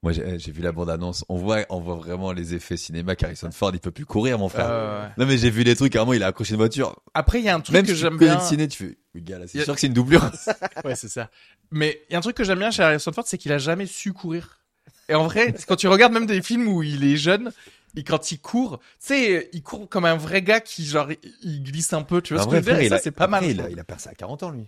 [0.02, 1.26] Moi, j'ai vu la bande annonce.
[1.28, 3.16] On voit, on voit vraiment les effets cinéma.
[3.22, 4.68] Harrison Ford, il peut plus courir, mon frère.
[4.70, 5.10] Euh, ouais.
[5.18, 5.94] Non, mais j'ai vu les trucs.
[5.96, 6.96] À un moment, il a accroché une voiture.
[7.14, 8.36] Après, il y a un truc Même que si j'aime bien.
[8.36, 10.22] le ciné, tu fais, le gars, là, c'est a- sûr que c'est une doublure.
[10.86, 11.30] Ouais, c'est ça.
[11.72, 13.58] Mais il y a un truc que j'aime bien chez Harrison Ford, c'est qu'il a
[13.58, 14.62] jamais su courir.
[15.10, 17.52] Et en vrai, quand tu regardes même des films où il est jeune,
[17.98, 21.10] Et quand il court, tu sais, il court comme un vrai gars qui, genre,
[21.44, 23.44] il- glisse un peu, tu vois ce que je veux dire c'est pas mal.
[23.44, 24.64] Il a, il a percé à 40 ans, lui.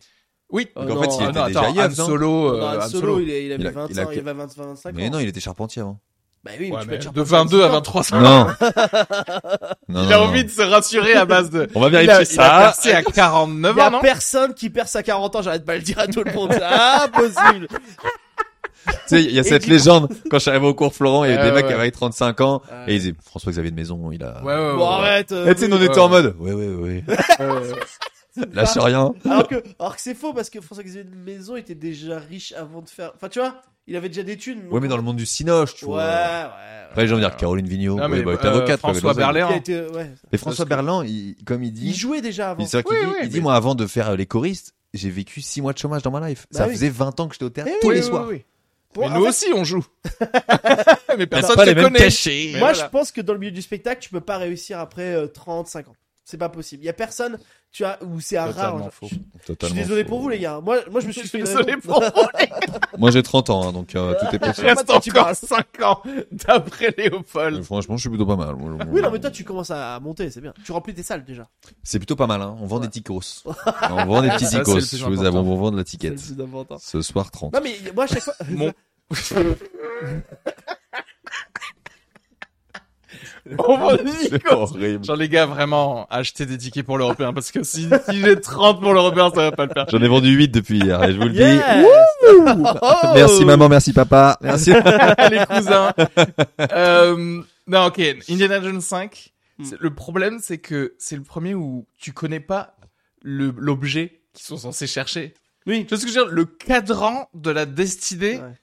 [0.51, 0.67] Oui.
[0.75, 2.27] Oh Donc, en non, fait, il Ah était non, déjà attends, yeuf, Han non Solo,
[2.29, 3.19] Non, euh, Han Han Solo, Solo.
[3.19, 5.11] il, avait Il a- 20 il a ans, il avait 20, 25 Mais ans.
[5.11, 5.99] non, il était charpentier avant.
[6.43, 8.17] Bah oui, mais Ouais, tu peux mais être de charpentier 22 à 26 ans.
[8.17, 8.21] 23 ans.
[9.89, 9.93] Non.
[10.01, 11.67] non, Il a envie de se rassurer à base de.
[11.75, 12.59] On va Il a, vérifier il a ça.
[12.59, 15.63] percé à 49 Il y ans, a non personne qui perce à 40 ans, j'arrête
[15.65, 16.51] pas de le dire à tout le monde.
[16.51, 17.67] C'est impossible.
[17.67, 20.09] Tu sais, il y a Et cette légende.
[20.31, 21.73] Quand je suis arrivé au cours Florent, il y avait Ouais, des mecs ouais.
[21.75, 22.61] qui avaient 35 ans.
[22.87, 24.41] Et ils disaient, François-Xavier de Maison, il a...
[24.43, 24.73] Ouais, ouais, ouais.
[24.73, 24.93] Bon, ouais.
[24.95, 25.31] arrête.
[25.31, 27.03] euh, Et tu sais, nous, on était en mode, ouais, ouais, ouais.
[28.53, 29.13] Lâche rien.
[29.25, 32.53] Alors que, alors que c'est faux parce que François Xavier de Maison était déjà riche
[32.53, 33.11] avant de faire.
[33.15, 34.63] Enfin, tu vois, il avait déjà des thunes.
[34.71, 36.03] Ouais, mais dans le monde du cinoche, tu Ouais, vois.
[36.03, 36.77] ouais.
[36.89, 37.95] Après, les gens vont dire Caroline Vigneault.
[37.97, 40.11] Non, Ouais, mais, bah, euh, avocate, François mais été, ouais.
[40.31, 42.61] Et François Berland, il, comme il dit, Il jouait déjà avant.
[42.63, 44.25] il, c'est vrai qu'il Oui, dit, oui, il dit, mais- moi, avant de faire les
[44.25, 46.47] choristes, j'ai vécu 6 mois de chômage dans ma life.
[46.51, 46.73] Bah ça oui.
[46.73, 48.25] faisait 20 ans que j'étais au théâtre Eh tous oui, les oui, soirs.
[48.27, 48.45] oui, oui.
[48.93, 49.85] Bon, mais nous fait, aussi, on joue.
[50.19, 52.09] mais Mais personne mêmes connaît.
[52.25, 52.73] Mais Moi, voilà.
[52.73, 55.67] je pense que dans le milieu du spectacle, tu peux pas réussir après euh, 30,
[55.67, 55.95] 50.
[56.23, 56.83] C'est pas possible.
[56.83, 57.39] Il y a personne,
[57.71, 58.53] tu as, ou c'est un rare.
[58.73, 59.07] Totalement Je, faux.
[59.07, 60.09] je- je suis Totalement désolé faux.
[60.09, 60.61] pour vous, les gars.
[60.61, 62.09] Moi, moi, je me suis Je suis désolé pour vous.
[62.97, 64.67] Moi, j'ai 30 ans, hein, donc euh, tout est Il possible.
[64.67, 65.35] reste Maintenant, tu encore parles.
[65.35, 67.63] 5 ans d'après Mais Léopold.
[67.63, 68.53] franchement, je suis plutôt pas mal.
[68.89, 70.53] Oui, non, mais toi, tu commences à monter, c'est bien.
[70.63, 71.49] Tu remplis tes salles déjà.
[71.83, 72.55] C'est plutôt pas mal, hein.
[72.61, 72.83] On vend Ouais.
[72.83, 73.43] des ticos.
[73.89, 74.73] on vend des petits Ça, ticos.
[74.75, 76.15] plus Je vous avons on vend de la C'est ticket.
[76.41, 76.77] important.
[76.79, 77.53] Ce soir, 30.
[77.53, 78.33] Non, mais moi, à chaque fois.
[78.49, 78.71] Mon...
[83.57, 83.97] On va
[84.29, 85.03] C'est horrible.
[85.03, 88.79] Genre les gars, vraiment, achetez des tickets pour l'européen parce que si, si j'ai 30
[88.81, 89.85] pour l'européen, ça va pas le faire.
[89.89, 91.39] J'en ai vendu 8 depuis hier, et je vous le dis.
[91.39, 91.85] Yes
[92.81, 94.37] Oh Merci maman, merci papa.
[94.41, 94.71] Merci.
[95.31, 95.91] les cousins.
[96.73, 97.99] Euh, non, ok.
[98.29, 99.33] Indiana Jones 5.
[99.63, 102.75] c'est- Le problème, c'est que c'est le premier où tu connais pas
[103.23, 105.33] l'objet qu'ils sont censés chercher.
[105.67, 105.85] Oui.
[105.85, 106.33] Tu vois ce que je veux dire?
[106.33, 108.37] Le cadran de la destinée.
[108.37, 108.53] Ouais.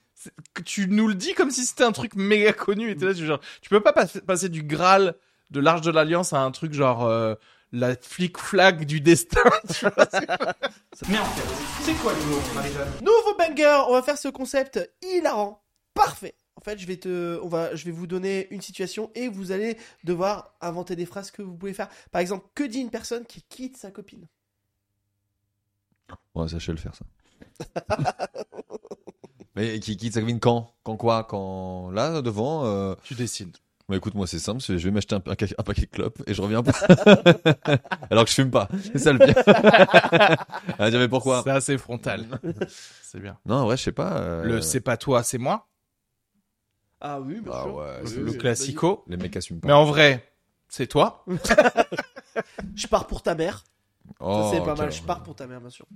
[0.64, 2.90] Tu nous le dis comme si c'était un truc méga connu.
[2.90, 5.14] Et là, tu, genre, tu peux pas pas- passer du Graal
[5.50, 7.34] de l'Arche de l'Alliance à un truc genre euh,
[7.72, 9.42] la flic-flag du destin.
[9.74, 10.06] tu vois.
[11.08, 15.62] Mais en fait, c'est quoi l'humour, Marie-Jeanne Nouveau banger, on va faire ce concept hilarant,
[15.94, 16.34] parfait.
[16.56, 19.52] En fait, je vais te, on va, je vais vous donner une situation et vous
[19.52, 21.88] allez devoir inventer des phrases que vous pouvez faire.
[22.10, 24.26] Par exemple, que dit une personne qui quitte sa copine?
[26.46, 27.04] Je sais le faire, ça.
[29.58, 30.72] Mais qui quitte sa copine quand?
[30.84, 31.24] Quand quoi?
[31.24, 32.94] Quand là, devant euh...
[33.02, 33.56] tu décides.
[33.88, 36.34] Bah écoute, moi c'est simple, je vais m'acheter un, pa- un paquet de clopes et
[36.34, 36.72] je reviens pas.
[38.10, 38.68] Alors que je fume pas.
[38.92, 39.34] C'est ça le pire.
[40.78, 42.26] ah, mais pourquoi C'est assez frontal.
[43.02, 43.36] c'est bien.
[43.46, 44.18] Non, ouais, je sais pas.
[44.18, 45.66] euh, Le c'est pas toi, c'est moi?
[47.00, 47.74] Ah oui, bien Ah sûr.
[47.76, 49.04] ouais, Oui, c'est le oui, classico.
[49.08, 49.68] Les mecs assument pas.
[49.68, 50.32] Mais en vrai,
[50.68, 51.24] c'est toi?
[52.76, 53.64] Je pars pour ta mère.
[54.20, 54.92] Oh, ça c'est pas mal.
[54.92, 55.86] Je pars pour ta mère, bien sûr.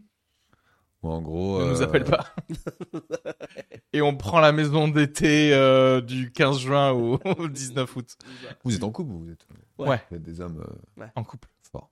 [1.02, 1.58] Bon, en gros.
[1.60, 2.26] Ne nous euh, appelle pas.
[3.94, 8.16] Et on prend la maison d'été euh, du 15 juin au, au 19 août.
[8.64, 9.46] Vous êtes en couple, vous êtes,
[9.78, 9.88] Ouais.
[9.88, 10.02] Ouais.
[10.10, 10.64] vous êtes des hommes
[11.00, 11.48] euh, En couple.
[11.70, 11.90] Pourquoi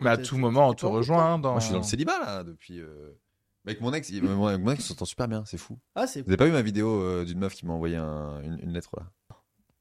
[0.00, 1.52] Mais à tout moment, on te rejoint dans.
[1.52, 2.80] Moi, je suis dans le célibat là depuis.
[2.80, 3.16] Euh...
[3.64, 4.24] Avec mon ex, il...
[4.24, 5.78] mon ex, on s'entend super bien, c'est fou.
[5.94, 8.40] Ah, c'est Vous avez pas vu ma vidéo euh, d'une meuf qui m'a envoyé un-
[8.42, 9.04] une, une lettre là?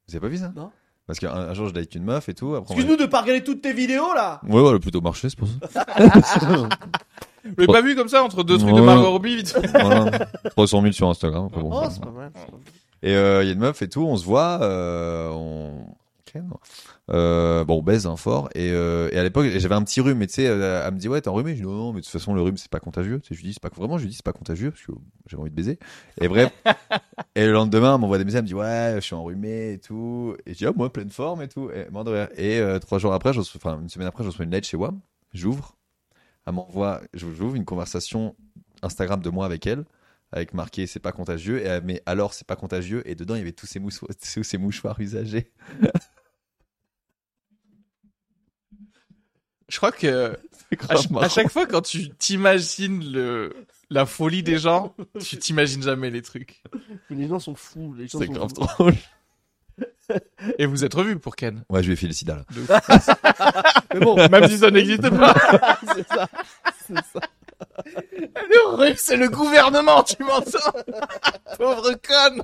[0.07, 0.53] Vous avez pas vu ça?
[0.55, 0.71] Non.
[1.07, 2.53] Parce qu'un un jour je date une meuf et tout.
[2.53, 4.39] Après, on Excuse-nous de pas regarder toutes tes vidéos là.
[4.43, 5.86] Ouais, ouais, elle a plutôt marché, c'est pour ça.
[7.43, 8.82] Vous l'avez pas vu comme ça entre deux trucs de.
[8.82, 10.27] Margot Robbie vite voilà.
[10.51, 11.49] 300 000 sur Instagram.
[11.53, 11.69] bon.
[11.73, 12.32] Oh, c'est pas mal.
[13.01, 15.86] Et euh, il y a une meuf et tout, on se voit, euh, on...
[17.12, 18.49] Euh, bon, on baise un fort.
[18.56, 21.08] Et, euh, et à l'époque, j'avais un petit rhume, mais tu sais, elle me dit,
[21.08, 21.51] ouais, t'es enrhumé.
[21.51, 23.19] Je dis, non, non, mais de toute façon, le rhume, c'est pas contagieux.
[23.19, 24.84] Tu sais, je lui dis, c'est pas, vraiment, je lui dis, c'est pas contagieux, parce
[24.84, 24.93] que
[25.27, 25.77] j'avais envie de baiser.
[26.21, 26.51] Et bref.
[27.36, 29.79] et le lendemain, elle m'envoie des messages, elle me dit, ouais, je suis enrhumé et
[29.79, 30.36] tout.
[30.45, 31.69] Et je dis, oh, moi, pleine forme et tout.
[31.69, 32.29] Et, mort de rire.
[32.36, 34.67] et euh, trois jours après, je reçois- enfin, une semaine après, je reçois une lettre
[34.67, 34.99] chez WAM.
[35.34, 35.75] J'ouvre.
[36.45, 38.36] Elle m'envoie, j'ouvre une conversation
[38.82, 39.86] Instagram de moi avec elle
[40.36, 43.39] avec marqué c'est pas contagieux et elle met alors c'est pas contagieux et dedans il
[43.39, 45.51] y avait tous ces, mousso- tous ces mouchoirs usagés.
[49.69, 50.38] Je crois que
[50.89, 53.53] à, ch- à chaque fois quand tu t'imagines le
[53.89, 56.63] la folie des gens, tu t'imagines jamais les trucs.
[57.10, 57.93] Mais Les gens sont fous.
[57.93, 58.56] Les gens C'est sont grave fous.
[58.65, 58.93] drôle.
[60.58, 61.63] Et vous êtes revus pour Ken.
[61.69, 62.45] Ouais, je lui ai fait le sida là.
[63.93, 65.34] Mais bon, Même si ça n'existe pas.
[65.95, 66.27] c'est ça.
[66.88, 67.19] C'est ça.
[68.36, 70.71] Le horrible, c'est le gouvernement, tu m'entends
[71.58, 72.43] Pauvre conne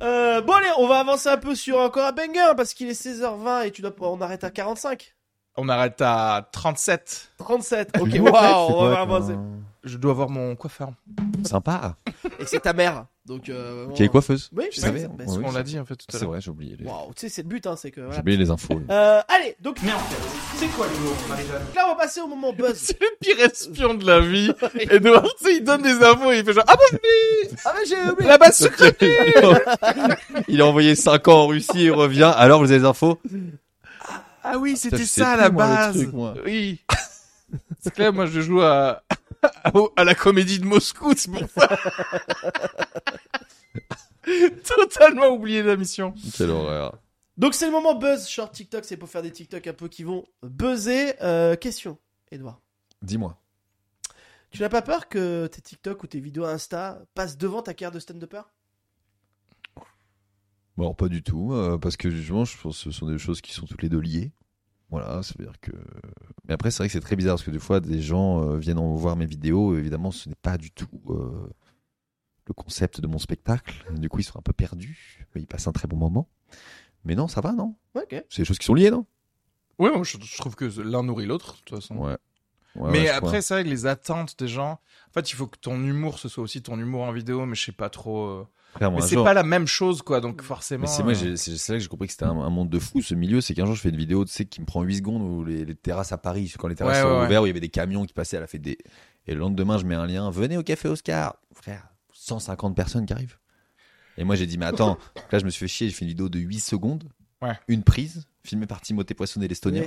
[0.00, 3.00] Euh, bon allez, on va avancer un peu sur encore un banger parce qu'il est
[3.00, 5.14] 16h20 et tu dois on arrête à 45.
[5.56, 7.32] On arrête à 37.
[7.38, 7.90] 37.
[8.00, 9.34] OK, waouh, on va avancer.
[9.84, 10.92] Je dois voir mon coiffeur.
[11.44, 11.96] Sympa.
[12.38, 13.06] Et c'est ta mère.
[13.26, 15.10] Donc, euh, Qui est coiffeuse Oui, Je bah, savais, c'est- hein.
[15.16, 16.30] bah, Ouais, On oui, l'a dit en fait tout à C'est l'heure.
[16.30, 16.76] vrai, j'ai oublié.
[16.78, 18.00] les- Waouh, tu sais, c'est le but, hein, c'est que.
[18.00, 18.20] J'ai Voilà.
[18.20, 18.80] oublié les infos.
[18.90, 20.16] Euh, allez, donc Mais en fait,
[20.56, 22.74] c'est quoi l'humour, Marie-Jeanne là, on va passer au moment buzz.
[22.76, 24.52] C'est le pire espion de la vie.
[24.90, 26.98] Edouard, tu sais, il donne des infos et il fait genre, ah bon,
[27.64, 28.28] ah, mais j'ai oublié.
[28.28, 29.02] la base secrète.
[30.48, 32.32] Il a envoyé 5 ans en Russie et revient.
[32.36, 33.18] Alors, vous avez les infos
[34.44, 35.96] Ah oui, c'était ça la base.
[35.96, 36.34] truc, moi.
[36.44, 36.80] Oui.
[37.80, 39.02] C'est clair, moi je joue à,
[39.96, 41.68] à la comédie de Moscou, c'est pour ça.
[44.64, 46.14] Totalement oublié la mission.
[46.36, 46.98] Quelle horreur.
[47.36, 48.28] Donc, c'est le moment buzz.
[48.28, 51.14] Short TikTok, c'est pour faire des TikTok un peu qui vont buzzer.
[51.22, 51.98] Euh, question,
[52.30, 52.60] Edouard.
[53.02, 53.38] Dis-moi.
[54.50, 57.92] Tu n'as pas peur que tes TikTok ou tes vidéos Insta passent devant ta carrière
[57.92, 58.42] de stand-upper?
[60.76, 63.40] Bon, pas du tout, euh, parce que justement, je pense que ce sont des choses
[63.40, 64.30] qui sont toutes les deux liées.
[64.92, 65.72] Voilà, ça veut dire que.
[66.46, 68.58] Mais après, c'est vrai que c'est très bizarre parce que des fois, des gens euh,
[68.58, 69.74] viennent en voir mes vidéos.
[69.74, 71.48] et évidemment, ce n'est pas du tout euh,
[72.46, 73.84] le concept de mon spectacle.
[73.96, 75.26] Du coup, ils sont un peu perdus.
[75.34, 76.28] Mais ils passent un très bon moment.
[77.04, 77.74] Mais non, ça va, non?
[77.94, 78.22] Ok.
[78.28, 79.06] C'est des choses qui sont liées, non?
[79.78, 81.96] Ouais, moi je, je trouve que l'un nourrit l'autre, de toute façon.
[81.96, 82.16] Ouais.
[82.74, 84.80] Ouais, mais ouais, après, c'est vrai que les attentes des gens.
[85.10, 87.54] En fait, il faut que ton humour, ce soit aussi ton humour en vidéo, mais
[87.54, 88.26] je sais pas trop.
[88.26, 88.46] euh,
[88.80, 90.20] moi, Mais c'est jour- pas la même chose, quoi.
[90.22, 90.82] Donc forcément.
[90.82, 92.78] Mais c'est moi, euh, c'est là que j'ai compris que c'était un, un monde de
[92.78, 93.42] fou, ce milieu.
[93.42, 95.44] C'est qu'un jour, je fais une vidéo, tu sais, qui me prend 8 secondes où
[95.44, 97.26] les, les terrasses à Paris, quand les terrasses Ouais, sont ouais, ouais.
[97.26, 98.78] ouvertes, où il y avait des camions qui passaient, elle a fait des.
[99.26, 101.36] Et le lendemain, je mets un lien, venez au café Oscar.
[101.54, 103.36] Frère, 150 personnes qui arrivent.
[104.16, 104.96] Et moi, j'ai dit, mais attends,
[105.32, 107.04] là, je me suis fait chier, j'ai fait une vidéo de 8 secondes,
[107.42, 107.58] Ouais.
[107.68, 109.84] une prise, filmée par Timothée Poissonnet, l'estonien.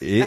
[0.00, 0.24] Et,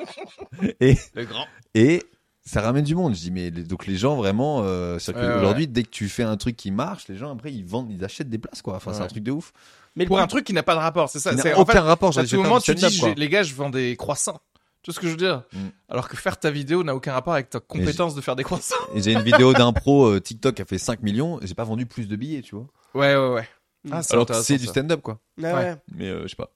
[0.80, 1.46] et, Le grand.
[1.74, 2.02] et
[2.44, 3.14] ça ramène du monde.
[3.14, 6.22] Je dis, mais les- donc les gens vraiment, euh, ouais, qu'aujourd'hui, dès que tu fais
[6.22, 8.76] un truc qui marche, les gens après ils vendent, ils achètent des places quoi.
[8.76, 9.52] Enfin, c'est un truc de ouf.
[9.96, 11.32] Mais Pour un truc- qui n'a pas de rapport, c'est ça.
[11.32, 12.16] Il C'est n'a en aucun fait, rapport.
[12.18, 14.40] à j'ai tout moment, tu dis, les gars, je vends des croissants.
[14.82, 15.42] Tu vois ce que je veux dire?
[15.52, 15.58] Mm.
[15.88, 18.76] Alors que faire ta vidéo n'a aucun rapport avec ta compétence de faire des croissants.
[18.94, 21.40] J'ai une vidéo d'impro euh, TikTok qui a fait 5 millions.
[21.42, 22.66] J'ai pas vendu plus de billets, tu vois.
[22.94, 23.48] Ouais, ouais, ouais.
[23.90, 25.18] Ah, Alors c'est du stand-up quoi.
[25.38, 25.76] Ouais, ouais.
[25.94, 26.50] Mais euh, je sais pas.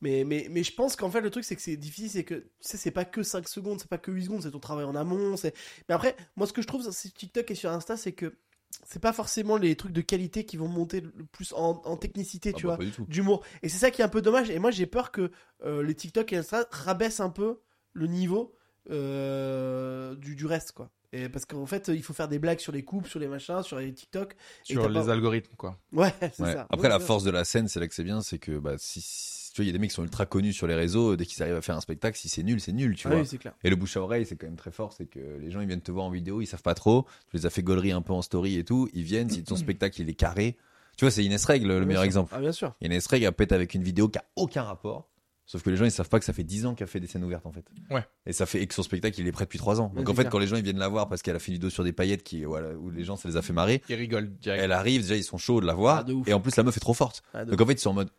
[0.00, 2.34] Mais, mais, mais je pense qu'en fait, le truc, c'est que c'est difficile, c'est que,
[2.34, 4.84] tu sais, c'est pas que 5 secondes, c'est pas que 8 secondes, c'est ton travail
[4.84, 5.54] en amont, c'est...
[5.88, 8.36] Mais après, moi, ce que je trouve sur TikTok et sur Insta, c'est que
[8.84, 12.52] c'est pas forcément les trucs de qualité qui vont monter le plus en, en technicité,
[12.52, 13.42] tu Ah bah, vois, d'humour.
[13.62, 15.30] Et c'est ça qui est un peu dommage, et moi, j'ai peur que
[15.64, 17.60] euh, les TikTok et Insta rabaissent un peu
[17.94, 18.54] le niveau
[18.90, 20.90] euh, du, du reste, quoi.
[21.12, 23.62] Et parce qu'en fait, il faut faire des blagues sur les couples, sur les machins,
[23.62, 24.36] sur les TikTok.
[24.64, 25.78] Sur les pas- algorithmes, quoi.
[25.92, 26.52] Ouais, c'est Ouais.
[26.52, 26.66] ça.
[26.68, 28.74] Après, Ouais, la force de la scène, c'est là que c'est bien, c'est que bah,
[28.78, 30.74] si, si- tu vois, il y a des mecs qui sont ultra connus sur les
[30.74, 33.06] réseaux, dès qu'ils arrivent à faire un spectacle, si c'est nul, c'est nul, tu.
[33.06, 33.20] Ah vois.
[33.20, 33.54] oui, c'est clair.
[33.64, 35.66] Et le bouche à oreille, c'est quand même très fort, c'est que les gens ils
[35.66, 38.02] viennent te voir en vidéo, ils savent pas trop, tu les as fait gaulerie un
[38.02, 40.56] peu en story et tout, ils viennent, si ton spectacle il est carré,
[40.98, 42.06] tu vois, c'est Inès Règle le Bien meilleur sûr.
[42.06, 42.32] exemple.
[42.36, 42.74] Ah, bien sûr.
[42.82, 45.08] Inès Règle elle pète avec une vidéo qui a aucun rapport,
[45.44, 47.06] sauf que les gens ils savent pas que ça fait 10 ans qu'elle fait des
[47.06, 47.64] scènes ouvertes en fait.
[47.90, 48.02] Ouais.
[48.26, 49.92] Et ça fait et que son spectacle il est prêt depuis 3 ans.
[49.94, 50.30] Donc en fait clair.
[50.32, 51.92] quand les gens ils viennent la voir parce qu'elle a fait une vidéo sur des
[51.92, 54.62] paillettes qui voilà où les gens ça les a fait marrer, Ils rigolent direct.
[54.62, 56.62] elle arrive déjà ils sont chauds de la voir Ah, de et en plus la
[56.64, 57.22] meuf est trop forte.
[57.34, 58.10] Ah, Donc en fait ils sont en mode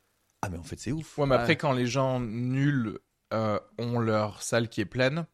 [0.41, 1.17] ah mais en fait c'est ouf.
[1.17, 2.99] Ouais, mais après, quand les gens nuls
[3.33, 5.25] euh, ont leur salle qui est pleine,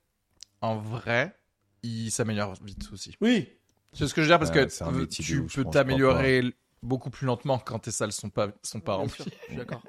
[0.61, 1.35] en vrai,
[1.83, 3.15] ils s'améliorent vite aussi.
[3.21, 3.49] Oui.
[3.91, 7.09] C'est ce que je veux dire parce Ouais, que euh, tu ouf, peux t'améliorer beaucoup
[7.09, 9.23] plus lentement quand tes salles sont pas sont pas remplies.
[9.23, 9.83] sûr, je suis d'accord.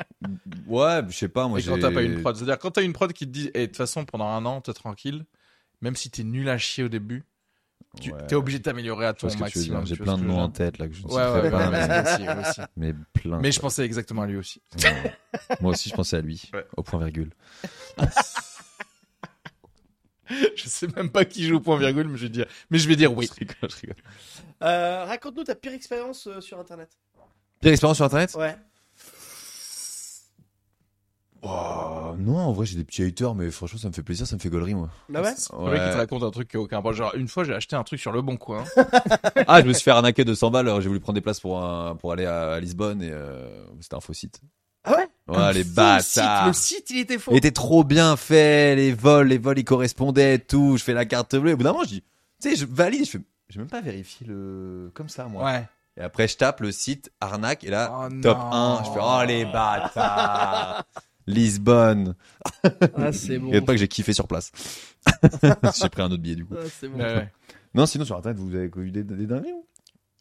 [0.66, 2.92] Ouais, je sais pas moi Et quand t'as pas une prod, c'est-à-dire quand t'as une
[2.92, 5.24] prod qui te dit, et de toute façon pendant un an t'es tranquille,
[5.80, 7.24] même si t'es nul à chier au début,
[8.00, 8.26] tu Ouais.
[8.26, 9.74] t'es obligé de t'améliorer à ton ce que tu veux dire.
[9.74, 9.86] maximum.
[9.86, 11.70] J'ai plein de noms en tête là que je ne Ouais, ouais, citerai ouais, pas.
[11.70, 12.60] mais mais- aussi, moi aussi.
[12.76, 13.38] Mais plein.
[13.40, 14.60] Mais je pensais exactement à lui aussi.
[14.82, 15.14] Ouais.
[15.60, 16.50] Moi aussi, je pensais à lui.
[16.52, 16.64] Ouais.
[16.76, 17.30] Au point virgule.
[20.56, 22.88] je sais même pas qui joue au point virgule, mais je vais dire, mais je
[22.88, 23.26] vais dire oui.
[23.28, 23.96] Je rigole, je rigole.
[24.62, 26.90] Euh, Raconte-nous ta pire expérience euh, sur Internet.
[27.60, 28.34] Pire expérience sur Internet?
[28.34, 28.56] Ouais.
[31.42, 34.36] Oh, Non, en vrai, j'ai des petits haters, mais franchement, ça me fait plaisir, ça
[34.36, 34.88] me fait gaulerie, moi.
[35.14, 36.92] Ah ouais C'est vrai qu'il te raconte un truc qui a aucun rapport.
[36.92, 38.64] Genre, une fois, j'ai acheté un truc sur le bon coin.
[39.46, 41.40] Ah, je me suis fait arnaquer de 100 balles, alors j'ai voulu prendre des places
[41.40, 44.40] pour, un, pour aller à, à Lisbonne, et euh, c'était un faux site.
[44.84, 47.32] Ah ouais Ouais, les bâtards Le site, il était faux.
[47.32, 50.76] Il était trop bien fait, les vols, les vols, ils correspondaient, tout.
[50.78, 52.02] Je fais la carte bleue, et au bout d'un moment, je dis,
[52.42, 55.44] tu sais, je valide, je fais, j'ai même pas vérifié le, comme ça, moi.
[55.44, 55.64] Ouais.
[55.96, 58.52] Et après, je tape le site arnaque, et là, Oh, top non.
[58.52, 60.84] 1, je fais, oh les bâtards
[61.26, 62.14] Lisbonne
[62.94, 63.48] Ah, c'est bon.
[63.48, 64.52] Regarde pas que j'ai kiffé sur place.
[65.42, 66.54] j'ai pris un autre billet du coup.
[66.58, 66.98] Ah, c'est bon.
[66.98, 67.32] Ouais, ouais.
[67.74, 69.66] Non, sinon sur internet, vous avez eu des, des dingueries ou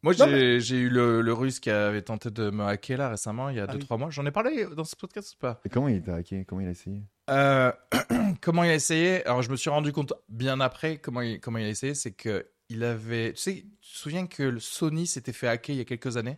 [0.01, 3.49] Moi, j'ai j'ai eu le, le russe qui avait tenté de me hacker là récemment,
[3.49, 3.97] il y a Ah 2-3 oui.
[3.99, 4.09] mois.
[4.09, 5.61] J'en ai parlé dans ce podcast ou pas?
[5.65, 6.45] Et comment il t'a hacké?
[6.45, 7.03] Comment il a essayé?
[7.29, 7.71] Euh,
[8.41, 9.25] comment il a essayé?
[9.25, 11.93] Alors, je me suis rendu compte bien après comment il, comment il a essayé.
[11.93, 13.33] C'est que il avait.
[13.33, 16.17] Tu sais, tu te souviens que le Sony s'était fait hacker il y a quelques
[16.17, 16.37] années?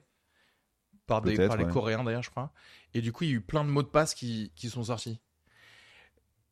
[1.07, 1.67] Par, des, les ouais.
[1.69, 2.51] Coréens d'ailleurs, je crois.
[2.93, 4.85] Et du coup, il y a eu plein de mots de passe qui, qui sont
[4.85, 5.19] sortis.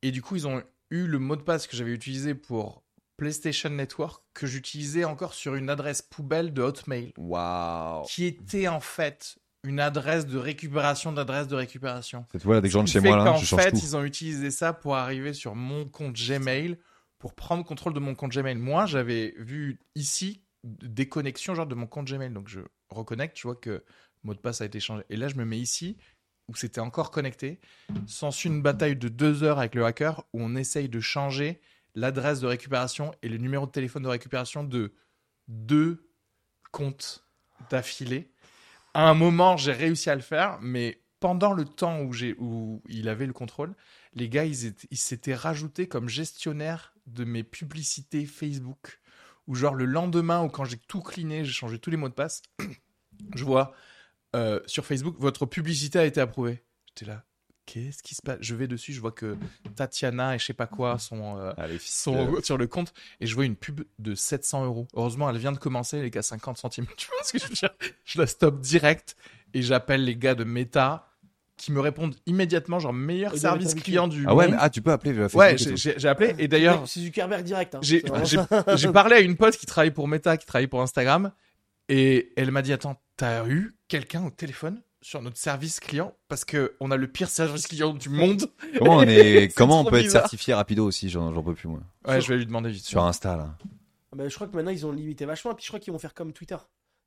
[0.03, 0.61] Et du coup, ils ont
[0.91, 2.83] eu le mot de passe que j'avais utilisé pour
[3.17, 8.03] PlayStation Network que j'utilisais encore sur une adresse poubelle de Hotmail, Waouh.
[8.05, 12.25] qui était en fait une adresse de récupération d'adresse de récupération.
[12.31, 13.77] Cette fois, dès que je rentre Ce qui chez moi, là, qu'en je fait, tout.
[13.77, 16.77] ils ont utilisé ça pour arriver sur mon compte Gmail,
[17.17, 18.55] pour prendre contrôle de mon compte Gmail.
[18.55, 22.31] Moi, j'avais vu ici des connexions genre de mon compte Gmail.
[22.31, 23.83] Donc, je reconnecte, je vois que
[24.23, 25.03] mot de passe a été changé.
[25.09, 25.97] Et là, je me mets ici,
[26.47, 27.59] où c'était encore connecté.
[28.07, 31.62] S'ensuit une bataille de deux heures avec le hacker, où on essaye de changer
[31.95, 34.93] l'adresse de récupération et le numéro de téléphone de récupération de
[35.47, 36.09] deux
[36.71, 37.25] comptes
[37.69, 38.31] d'affilée.
[38.93, 43.07] À un moment, j'ai réussi à le faire, mais pendant le temps où, où il
[43.07, 43.75] avait le contrôle,
[44.13, 48.99] les gars, ils, étaient- ils s'étaient rajoutés comme gestionnaires de mes publicités Facebook.
[49.47, 52.13] Ou genre le lendemain, ou quand j'ai tout cleané, j'ai changé tous les mots de
[52.13, 52.41] passe,
[53.36, 53.73] je vois
[54.36, 56.63] euh, sur Facebook, votre publicité a été approuvée.
[56.88, 57.24] J'étais là,
[57.65, 58.38] qu'est-ce qui se passe?
[58.41, 59.38] Je vais dessus, je vois que
[59.76, 63.26] Tatiana et je sais pas quoi sont, euh, Allez, fils sont sur le compte et
[63.28, 64.88] je vois une pub de 700 euros.
[64.96, 66.86] Heureusement, elle vient de commencer, les gars, 50 centimes.
[66.98, 67.69] Tu vois ce que je veux dire?
[68.06, 69.15] Je la stoppe direct
[69.54, 71.10] et j'appelle les gars de Meta
[71.56, 74.56] qui me répondent immédiatement, genre meilleur service client du Ah ouais, monde.
[74.56, 75.39] mais ah, tu peux appeler Facebook.
[75.39, 77.76] ouais, j'ai- appelé et d'ailleurs, C'est Zuckerberg direct.
[77.76, 77.80] Hein.
[77.84, 81.32] j'ai parlé à une pote qui travaille pour Meta, qui travaille pour Instagram,
[81.89, 86.13] et elle m'a dit Attends, t'as eu quelqu'un au téléphone sur notre service client?
[86.30, 88.45] Parce que on a le pire service client du monde.
[88.78, 91.80] Comment on est, comment on peut être certifié rapido aussi, j'en peux plus, moi.
[92.08, 92.86] Ouais, je vais lui demander vite.
[92.86, 93.56] Sur Insta, là.
[94.12, 95.52] Ah bah, je crois que maintenant ils ont limité vachement.
[95.52, 96.58] Et puis je crois qu'ils vont faire comme Twitter.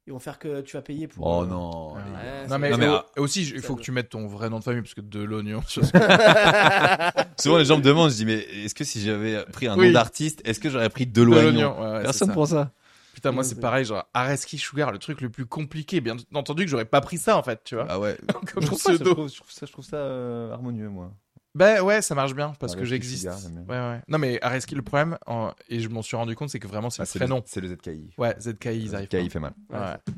[0.09, 1.27] Ils vont faire que tu vas payer pour.
[1.27, 1.95] Oh euh, non.
[1.95, 2.01] Ouais.
[2.01, 4.61] Ouais, Non mais, Non, mais, ah, aussi il faut que tu mettes ton vrai nom
[4.61, 5.63] de famille parce que de l'oignon.
[7.41, 9.89] Souvent, les gens me demandent, je dis, mais est-ce que si j'avais pris un Oui.
[9.89, 11.51] nom d'artiste, est-ce que j'aurais pris de l'oignon?
[11.51, 11.81] l'oignon.
[11.81, 12.73] ouais, ouais, Personne c'est ça.
[13.17, 16.03] Putain moi c'est pareil genre Areski Sugar le truc le plus compliqué.
[16.03, 17.87] Bien entendu que j'aurais pas pris ça en fait tu vois.
[17.89, 18.15] Ah ouais.
[18.53, 19.15] Comme je, trouve ça, je, pseudo.
[19.15, 21.11] trouve, je trouve ça, je trouve ça, euh, harmonieux, moi.
[21.55, 23.27] Ben ouais ça marche bien parce que Areski j'existe.
[23.67, 24.03] Ouais ouais.
[24.09, 26.91] Non mais Areski le problème en- et je m'en suis rendu compte c'est que vraiment
[26.91, 27.37] c'est Ah, le c'est prénom.
[27.37, 28.11] le, c'est le ZKI.
[28.19, 29.09] Ouais ZKI ils arrivent.
[29.09, 29.31] ZKI pas.
[29.31, 29.55] fait mal.
[29.71, 30.13] Ouais.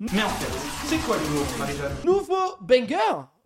[0.00, 1.92] Mais en fait, c'est quoi l'humour, Marie-Jeanne?
[2.06, 2.96] Nouveau banger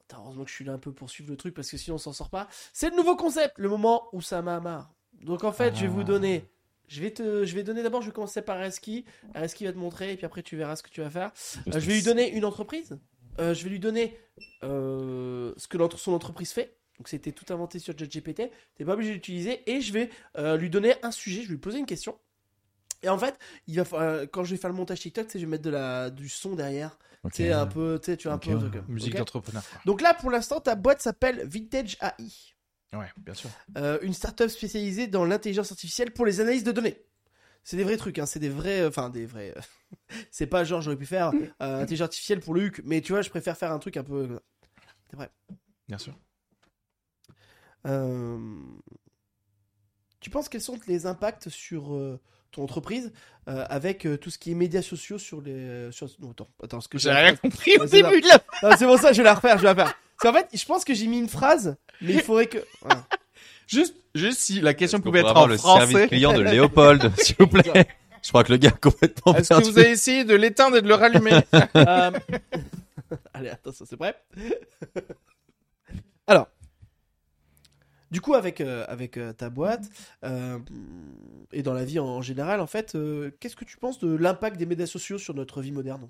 [0.09, 1.97] Putain, Heureusement que je suis là un peu pour suivre le truc parce que sinon
[1.97, 2.47] on s'en sort pas.
[2.73, 4.93] C'est le nouveau concept, le moment où ça m'a marre.
[5.25, 6.49] Donc en fait, je vais vous donner.
[6.89, 9.05] Je vais te, je vais donner d'abord, je vais commencer par Areski.
[9.35, 11.33] Areski va te montrer et puis après tu verras ce que tu vas faire.
[11.69, 12.99] Euh, je vais lui donner une entreprise.
[13.39, 14.17] Euh, je vais lui donner
[14.63, 16.77] euh, ce que son entreprise fait.
[16.99, 18.51] Donc c'était tout inventé sur ChatGPT.
[18.75, 19.69] T'es pas obligé d'utiliser.
[19.71, 20.11] Et je vais
[20.59, 21.43] lui donner un sujet.
[21.43, 22.19] Je vais lui poser une question.
[23.03, 25.65] Et en fait, il va, quand je vais faire le montage TikTok, je vais mettre
[25.65, 26.99] de la, du son derrière.
[27.25, 27.33] Ok.
[27.33, 28.57] Tu sais, un peu, tu vois, un peu.
[28.59, 29.63] truc, Musique d'entrepreneur.
[29.85, 32.56] donc là, pour l'instant, ta boîte s'appelle Vintage AI,
[32.93, 33.51] Ouais bien sûr.
[33.77, 37.03] euh, une startup spécialisée dans l'intelligence artificielle pour les analyses de données.
[37.65, 39.53] C'est des vrais trucs, hein, c'est des vrais, euh, enfin des vrais.
[39.57, 39.61] euh,
[40.31, 43.23] c'est pas genre j'aurais pu faire euh, intelligence artificielle pour le HUC, mais tu vois,
[43.23, 44.39] je préfère faire un truc un peu.
[45.11, 45.31] C'est vrai.
[45.89, 46.15] Bien sûr.
[47.87, 48.39] Euh,
[50.21, 52.19] Tu penses quels sont les impacts sur
[52.53, 53.13] ton entreprise
[53.49, 55.91] euh, avec euh, tout ce qui est médias sociaux sur les.
[55.93, 56.09] Sur...
[56.21, 58.77] Non, attends, attends, ce que J'ai rien compris au début de la.
[58.77, 59.95] C'est pour ça, je vais la refaire, je vais la faire.
[60.21, 62.59] Parce qu'en fait, je pense que j'ai mis une phrase, mais il faudrait que.
[62.81, 63.07] voilà.
[63.67, 65.91] Juste juste si la question pouvait être avoir en le français?
[65.93, 67.89] service client de Léopold, s'il vous plaît?
[68.23, 70.83] Je crois que le gars a complètement Est-ce que vous avez essayé de l'éteindre et
[70.83, 71.41] de le rallumer?
[71.77, 72.11] Euh,
[73.35, 74.17] Allez, attention, c'est prêt
[76.27, 76.49] Alors,
[78.11, 79.85] du coup, avec, euh, avec euh, ta boîte
[80.25, 80.59] euh,
[81.53, 84.15] et dans la vie en, en général, en fait, euh, qu'est-ce que tu penses de
[84.17, 86.09] l'impact des médias sociaux sur notre vie moderne?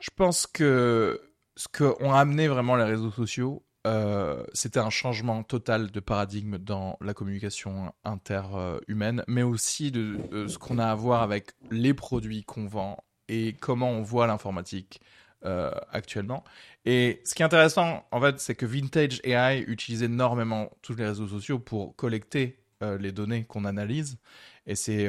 [0.00, 1.20] Je pense que
[1.56, 6.96] ce qu'ont amené vraiment les réseaux sociaux, euh, c'était un changement total de paradigme dans
[7.00, 12.66] la communication interhumaine, mais aussi de, ce qu'on a à voir avec les produits qu'on
[12.66, 15.00] vend et comment on voit l'informatique
[15.44, 16.44] euh, actuellement.
[16.86, 21.04] Et ce qui est intéressant, en fait, c'est que Vintage AI utilise énormément tous les
[21.06, 24.18] réseaux sociaux pour collecter euh, les données qu'on analyse.
[24.66, 25.06] Et c'est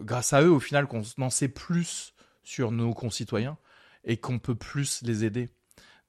[0.00, 2.12] grâce à eux, au final, qu'on en sait plus
[2.42, 3.56] sur nos concitoyens
[4.02, 5.48] et qu'on peut plus les aider.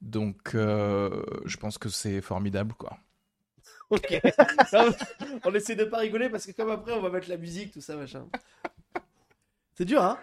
[0.02, 2.98] Donc, euh, je pense que c'est formidable, quoi.
[3.90, 4.20] Ok.
[5.44, 7.80] on essaie de pas rigoler parce que comme après, on va mettre la musique, tout
[7.80, 8.26] ça, machin.
[9.74, 10.18] C'est dur, hein?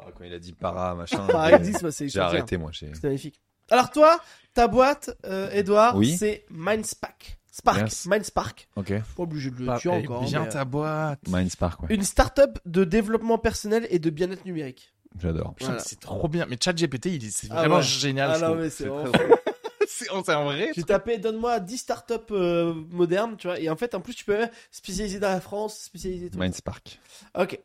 [0.00, 1.26] Ah, Quand il a dit para, machin.
[1.26, 2.70] Par j'ai- exemple, c'est J'ai arrêté, moi.
[2.72, 3.40] j'ai- C'est magnifique.
[3.70, 4.20] Alors toi,
[4.54, 6.16] ta boîte, euh, Edouard, Oui.
[6.16, 7.38] c'est Mindspark.
[7.50, 8.06] Spark, Yes.
[8.06, 8.68] Mindspark.
[8.76, 8.92] Ok.
[9.16, 10.24] Pas obligé de le tuer encore.
[10.24, 11.18] bien mais, ta boîte.
[11.28, 11.94] Mindspark, ouais.
[11.94, 14.94] Une start-up de développement personnel et de bien-être numérique.
[15.18, 15.54] J'adore.
[15.60, 15.78] Voilà.
[15.80, 16.46] C'est trop bien.
[16.46, 17.82] Mais ChatGPT, il- c'est Ah vraiment ouais.
[17.82, 18.30] génial.
[18.34, 19.10] Ah non, mais c'est vraiment
[20.28, 20.70] un vrai.
[20.74, 23.58] J'ai tapé donne-moi 10 startups euh, modernes, tu vois.
[23.58, 26.38] Et en fait, en plus, tu peux spécialiser dans la France, spécialiser tout.
[26.38, 27.00] Mindspark.
[27.36, 27.60] Ok.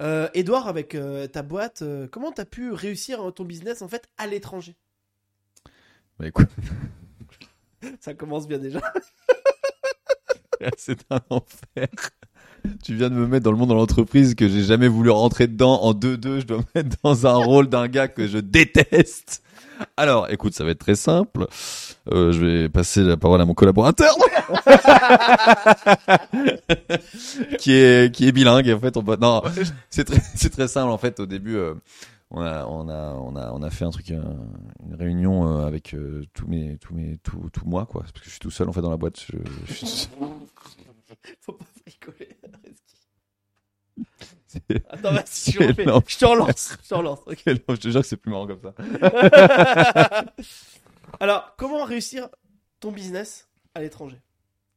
[0.00, 4.08] Euh, Edouard, avec euh, ta boîte, euh, comment t'as pu réussir ton business en fait
[4.16, 4.74] à l'étranger?
[6.18, 6.48] Bah écoute,
[8.00, 8.80] Ça commence bien déjà.
[10.78, 11.88] C'est un enfer.
[12.82, 15.46] Tu viens de me mettre dans le monde de l'entreprise que j'ai jamais voulu rentrer
[15.46, 15.80] dedans.
[15.82, 19.42] En 2-2, je dois me mettre dans un rôle d'un gars que je déteste.
[19.96, 21.46] Alors, écoute, ça va être très simple.
[22.12, 24.14] Euh, je vais passer la parole à mon collaborateur.
[27.58, 28.70] qui est, qui est bilingue.
[28.70, 29.42] En fait, on, non,
[29.88, 30.90] c'est très, c'est très simple.
[30.90, 31.74] En fait, au début, euh,
[32.30, 34.36] on a, on a, on a, on a fait un truc, un-
[34.86, 38.02] une réunion euh, avec euh, tous mes, tous mes, tout, tout moi, quoi.
[38.02, 39.18] Parce que je suis tout seul, en fait, dans la boîte.
[41.40, 42.28] Faut pas rigoler.
[44.88, 45.84] Attends, vas-y, je refais.
[46.06, 46.76] Je te relance.
[46.82, 47.18] Je te relance.
[47.28, 48.74] je te jure que c'est plus marrant comme ça.
[51.20, 52.28] Alors, comment réussir
[52.80, 54.20] ton business à l'étranger?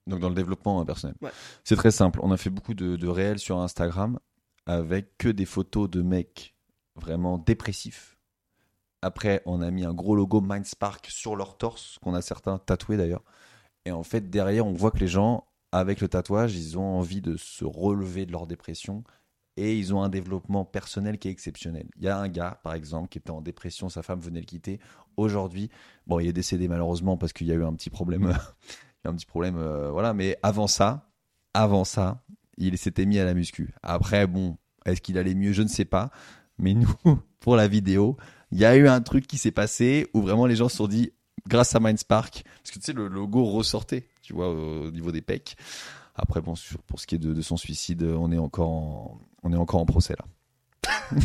[0.08, 1.16] Donc dans le développement euh, personnel.
[1.22, 1.32] Ouais.
[1.64, 2.20] C'est très simple.
[2.22, 4.20] On a fait beaucoup de, de réels sur Instagram
[4.66, 6.56] avec que des photos de mecs
[6.96, 8.18] vraiment dépressifs.
[9.02, 12.98] Après, on a mis un gros logo Mindspark sur leur torse, qu'on a certains tatoués
[12.98, 13.24] d'ailleurs.
[13.86, 17.20] Et en fait, derrière, on voit que les gens, avec le tatouage, ils ont envie
[17.20, 19.04] de se relever de leur dépression
[19.56, 21.88] et ils ont un développement personnel qui est exceptionnel.
[21.98, 24.46] Il y a un gars, par exemple, qui était en dépression, sa femme venait le
[24.46, 24.80] quitter.
[25.18, 25.70] Aujourd'hui,
[26.08, 28.24] bon, il est décédé malheureusement parce qu'il y a eu un petit problème
[29.04, 30.14] il y a un petit problème, euh, voilà.
[30.14, 31.10] Mais avant ça,
[31.54, 32.24] avant ça,
[32.58, 33.74] il s'était mis à la muscu.
[33.84, 35.52] Après, bon, est-ce qu'il allait mieux?
[35.52, 36.10] Je ne sais pas.
[36.58, 36.96] Mais nous,
[37.40, 38.18] pour la vidéo,
[38.52, 40.88] il y a eu un truc qui s'est passé où vraiment les gens se sont
[40.88, 41.12] dit,
[41.48, 45.22] grâce à Mindspark, parce que tu sais, le logo ressortait, tu vois, au niveau des
[45.22, 45.58] pecs.
[46.16, 46.54] Après, bon,
[46.88, 49.86] pour ce qui est de son suicide, on est encore en, on est encore en
[49.86, 50.26] procès là.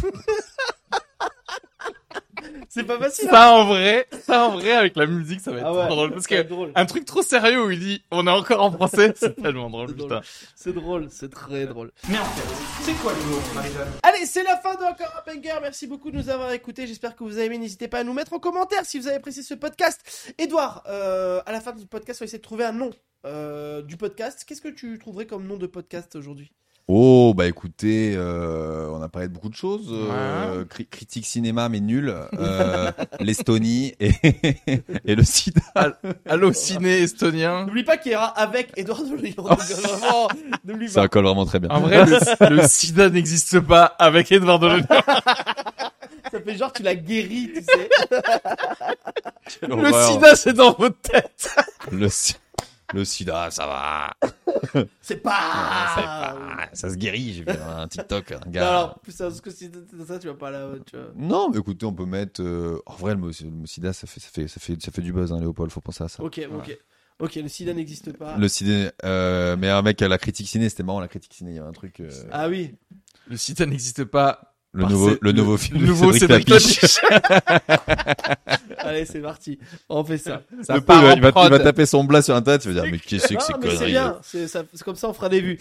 [2.71, 3.27] C'est pas facile.
[3.29, 5.87] hein Ça en vrai, ça en vrai avec la musique, ça va être Ah ouais.
[5.87, 6.71] trop drôle parce C'est que drôle.
[6.75, 9.89] un truc trop sérieux où il dit on est encore en français, c'est tellement drôle
[9.89, 10.09] C'est drôle.
[10.09, 10.21] putain.
[10.55, 11.91] C'est drôle, c'est très drôle.
[12.09, 13.89] Mais en fait, c'est quoi l'humour, Marie-Jeanne?
[14.03, 15.59] Allez, c'est la fin de Encore un Banger.
[15.63, 16.87] Merci beaucoup de nous avoir écoutés.
[16.87, 17.59] J'espère que vous avez aimé.
[17.59, 20.33] N'hésitez pas à nous mettre en commentaire si vous avez apprécié ce podcast.
[20.39, 22.91] Edouard, euh, à la fin du podcast, on va essayer de trouver un nom
[23.27, 24.45] euh, du podcast.
[24.47, 26.53] Qu'est-ce que tu trouverais comme nom de podcast aujourd'hui?
[26.91, 29.89] Oh, bah écoutez, euh, on a parlé de beaucoup de choses.
[29.93, 32.15] euh, cri- critique cinéma, mais nul.
[32.39, 34.13] Euh, L'Estonie et,
[35.05, 35.61] et le sida.
[36.27, 37.67] Allô ciné estonien.
[37.67, 39.35] N'oublie pas qu'il y aura avec Edouard de Lyon.
[39.45, 40.29] Vraiment,
[40.65, 41.69] n'oublie Ça colle vraiment très bien.
[41.69, 44.83] En vrai, le, le sida n'existe pas avec Edouard Delon.
[46.33, 47.89] Ça fait genre tu l'as guéri, tu sais.
[49.63, 51.55] Le sida, c'est dans votre tête.
[51.91, 52.09] Le,
[52.95, 54.15] le sida, ça va.
[55.01, 56.69] C'est pas.
[56.73, 57.33] Ça se guérit.
[57.35, 58.69] J'ai vu un TikTok, un Non, gars.
[58.69, 60.71] alors, plus sérieusement que ça, tu vas pas là.
[60.87, 61.07] Tu vois.
[61.17, 62.43] Non, mais écoutez, on peut mettre.
[62.43, 64.91] euh, En vrai, le mot, le mot sida, ça fait, ça fait, ça fait, ça
[64.91, 65.71] fait du buzz, hein, Léopold.
[65.71, 66.23] Faut penser à ça.
[66.23, 66.79] Ok, ok.
[67.21, 68.37] Ok, le sida n'existe pas.
[68.37, 71.51] Le ciné, euh, mais un mec à la critique ciné, c'était marrant la critique ciné.
[71.51, 71.99] Il y avait un truc.
[72.01, 72.77] euh, Ah oui.
[73.29, 74.48] Le sida n'existe pas.
[74.73, 75.81] Le nouveau, le nouveau le film.
[75.81, 76.51] de nouveau Cédric.
[78.79, 79.59] Allez, c'est parti.
[79.89, 80.43] On fait ça.
[80.63, 82.83] Ça Le part pauvre, il va, il va taper son blas sur internet, il va
[82.83, 85.59] dire mais qu'est-ce que c'est que c'est bien, c'est comme ça on fera des vues.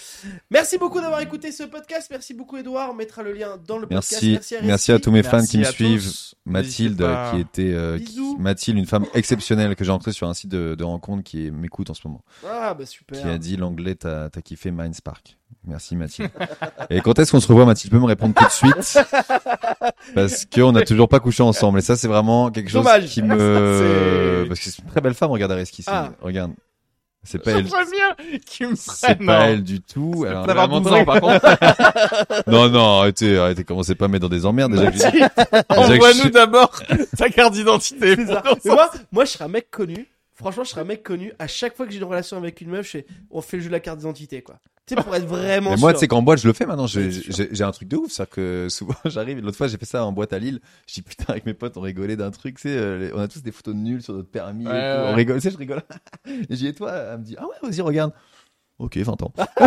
[0.52, 3.88] Merci beaucoup d'avoir écouté ce podcast, merci beaucoup Edouard, on mettra le lien dans le
[3.88, 4.22] podcast.
[4.24, 6.04] Merci, à merci à tous mes fans qui Merci me à suivent.
[6.04, 6.36] tous.
[6.46, 7.32] Mathilde, pas.
[7.32, 8.20] qui était, euh, qui-.
[8.40, 11.90] Mathilde, une femme exceptionnelle que j'ai rencontrée sur un site de, de rencontre qui m'écoute
[11.90, 13.20] en ce moment, Ah bah super.
[13.22, 15.38] qui a dit l'anglais, t'as t'as kiffé Mindspark.
[15.66, 16.30] Merci Mathilde.
[16.90, 17.90] Et quand est-ce qu'on se revoit, Mathilde?
[17.92, 18.97] Tu peux me répondre tout de suite
[20.16, 21.80] Parce qu'on n'a toujours pas couché ensemble.
[21.80, 23.06] Et ça, c'est vraiment quelque chose Dommage.
[23.06, 24.46] qui me.
[24.48, 25.32] Parce que c'est une très belle femme.
[25.32, 25.84] Regarde Areski.
[25.84, 26.10] c'est- Ah.
[26.22, 26.52] Regarde.
[27.24, 27.64] C'est pas elle.
[27.64, 29.46] Bien me C'est pas non.
[29.48, 30.26] elle du tout.
[30.26, 31.46] Alors, Ça va vraiment 12 ans par contre.
[32.48, 34.72] Non, non, arrêtez, arrêtez, commencez pas à me mettre dans des emmerdes.
[34.72, 36.72] Déjà, que je Envoie-nous d'abord
[37.18, 38.16] ta carte d'identité.
[38.64, 40.08] Moi, moi je serais un mec connu.
[40.38, 41.34] Franchement, je serais un mec connu.
[41.40, 43.64] À chaque fois que j'ai une relation avec une meuf, je fais, on fait le
[43.64, 44.60] jeu de la carte d'identité, quoi.
[44.86, 46.88] Tu sais, pour être vraiment Mais moi, tu sais qu'en boîte, je le fais maintenant.
[46.88, 47.10] J'ai-
[47.64, 48.12] un truc de ouf.
[48.12, 49.40] C'est-à-dire que souvent, j'arrive.
[49.40, 50.62] L'autre fois, j'ai fait ça en boîte à Lille.
[50.88, 52.56] Je dis putain, avec mes potes, on rigolait d'un truc.
[52.56, 54.64] Tu sais, euh, on a tous des photos de nuls sur notre permis.
[54.64, 55.02] et Ouais, tout.
[55.02, 55.08] ouais.
[55.12, 55.36] On rigole.
[55.38, 55.82] Tu sais, je rigole.
[56.28, 58.14] et j'ai dit, et toi, elle me dit, ah ouais, vas-y, regarde.
[58.80, 59.34] Ok, 20 ans.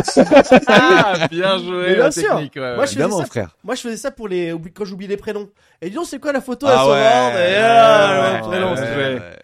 [0.69, 1.83] Ah, bien joué.
[1.89, 2.23] Mais bien la sûr.
[2.37, 3.25] technique, ouais, Moi, je faisais ça.
[3.27, 3.57] frère.
[3.65, 5.51] Moi, je faisais ça pour les, quand j'oublie les prénoms.
[5.83, 7.57] Et dis donc, c'est quoi la photo Ah à ouais.
[7.59, 9.37] ah, le ouais, prénom, ouais, c'est- ouais.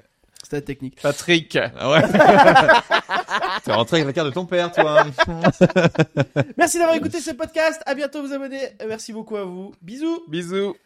[0.46, 1.00] C'était la technique.
[1.02, 1.58] Patrick.
[1.76, 2.02] Ah ouais.
[3.64, 5.04] T'es rentré avec la carte de ton père, toi.
[6.56, 7.82] Merci d'avoir écouté ce podcast.
[7.84, 8.60] À bientôt, vous abonner.
[8.86, 9.74] Merci beaucoup à vous.
[9.82, 10.22] Bisous.
[10.28, 10.76] Bisous.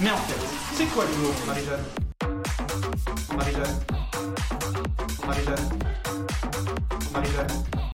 [0.00, 0.46] Mais en fait,
[0.76, 1.84] c'est quoi l'humour, Marie-Jeanne?
[3.36, 3.80] Marie-Jeanne?
[5.26, 5.68] Marie-Jeanne?
[7.12, 7.90] Marie-Jeanne?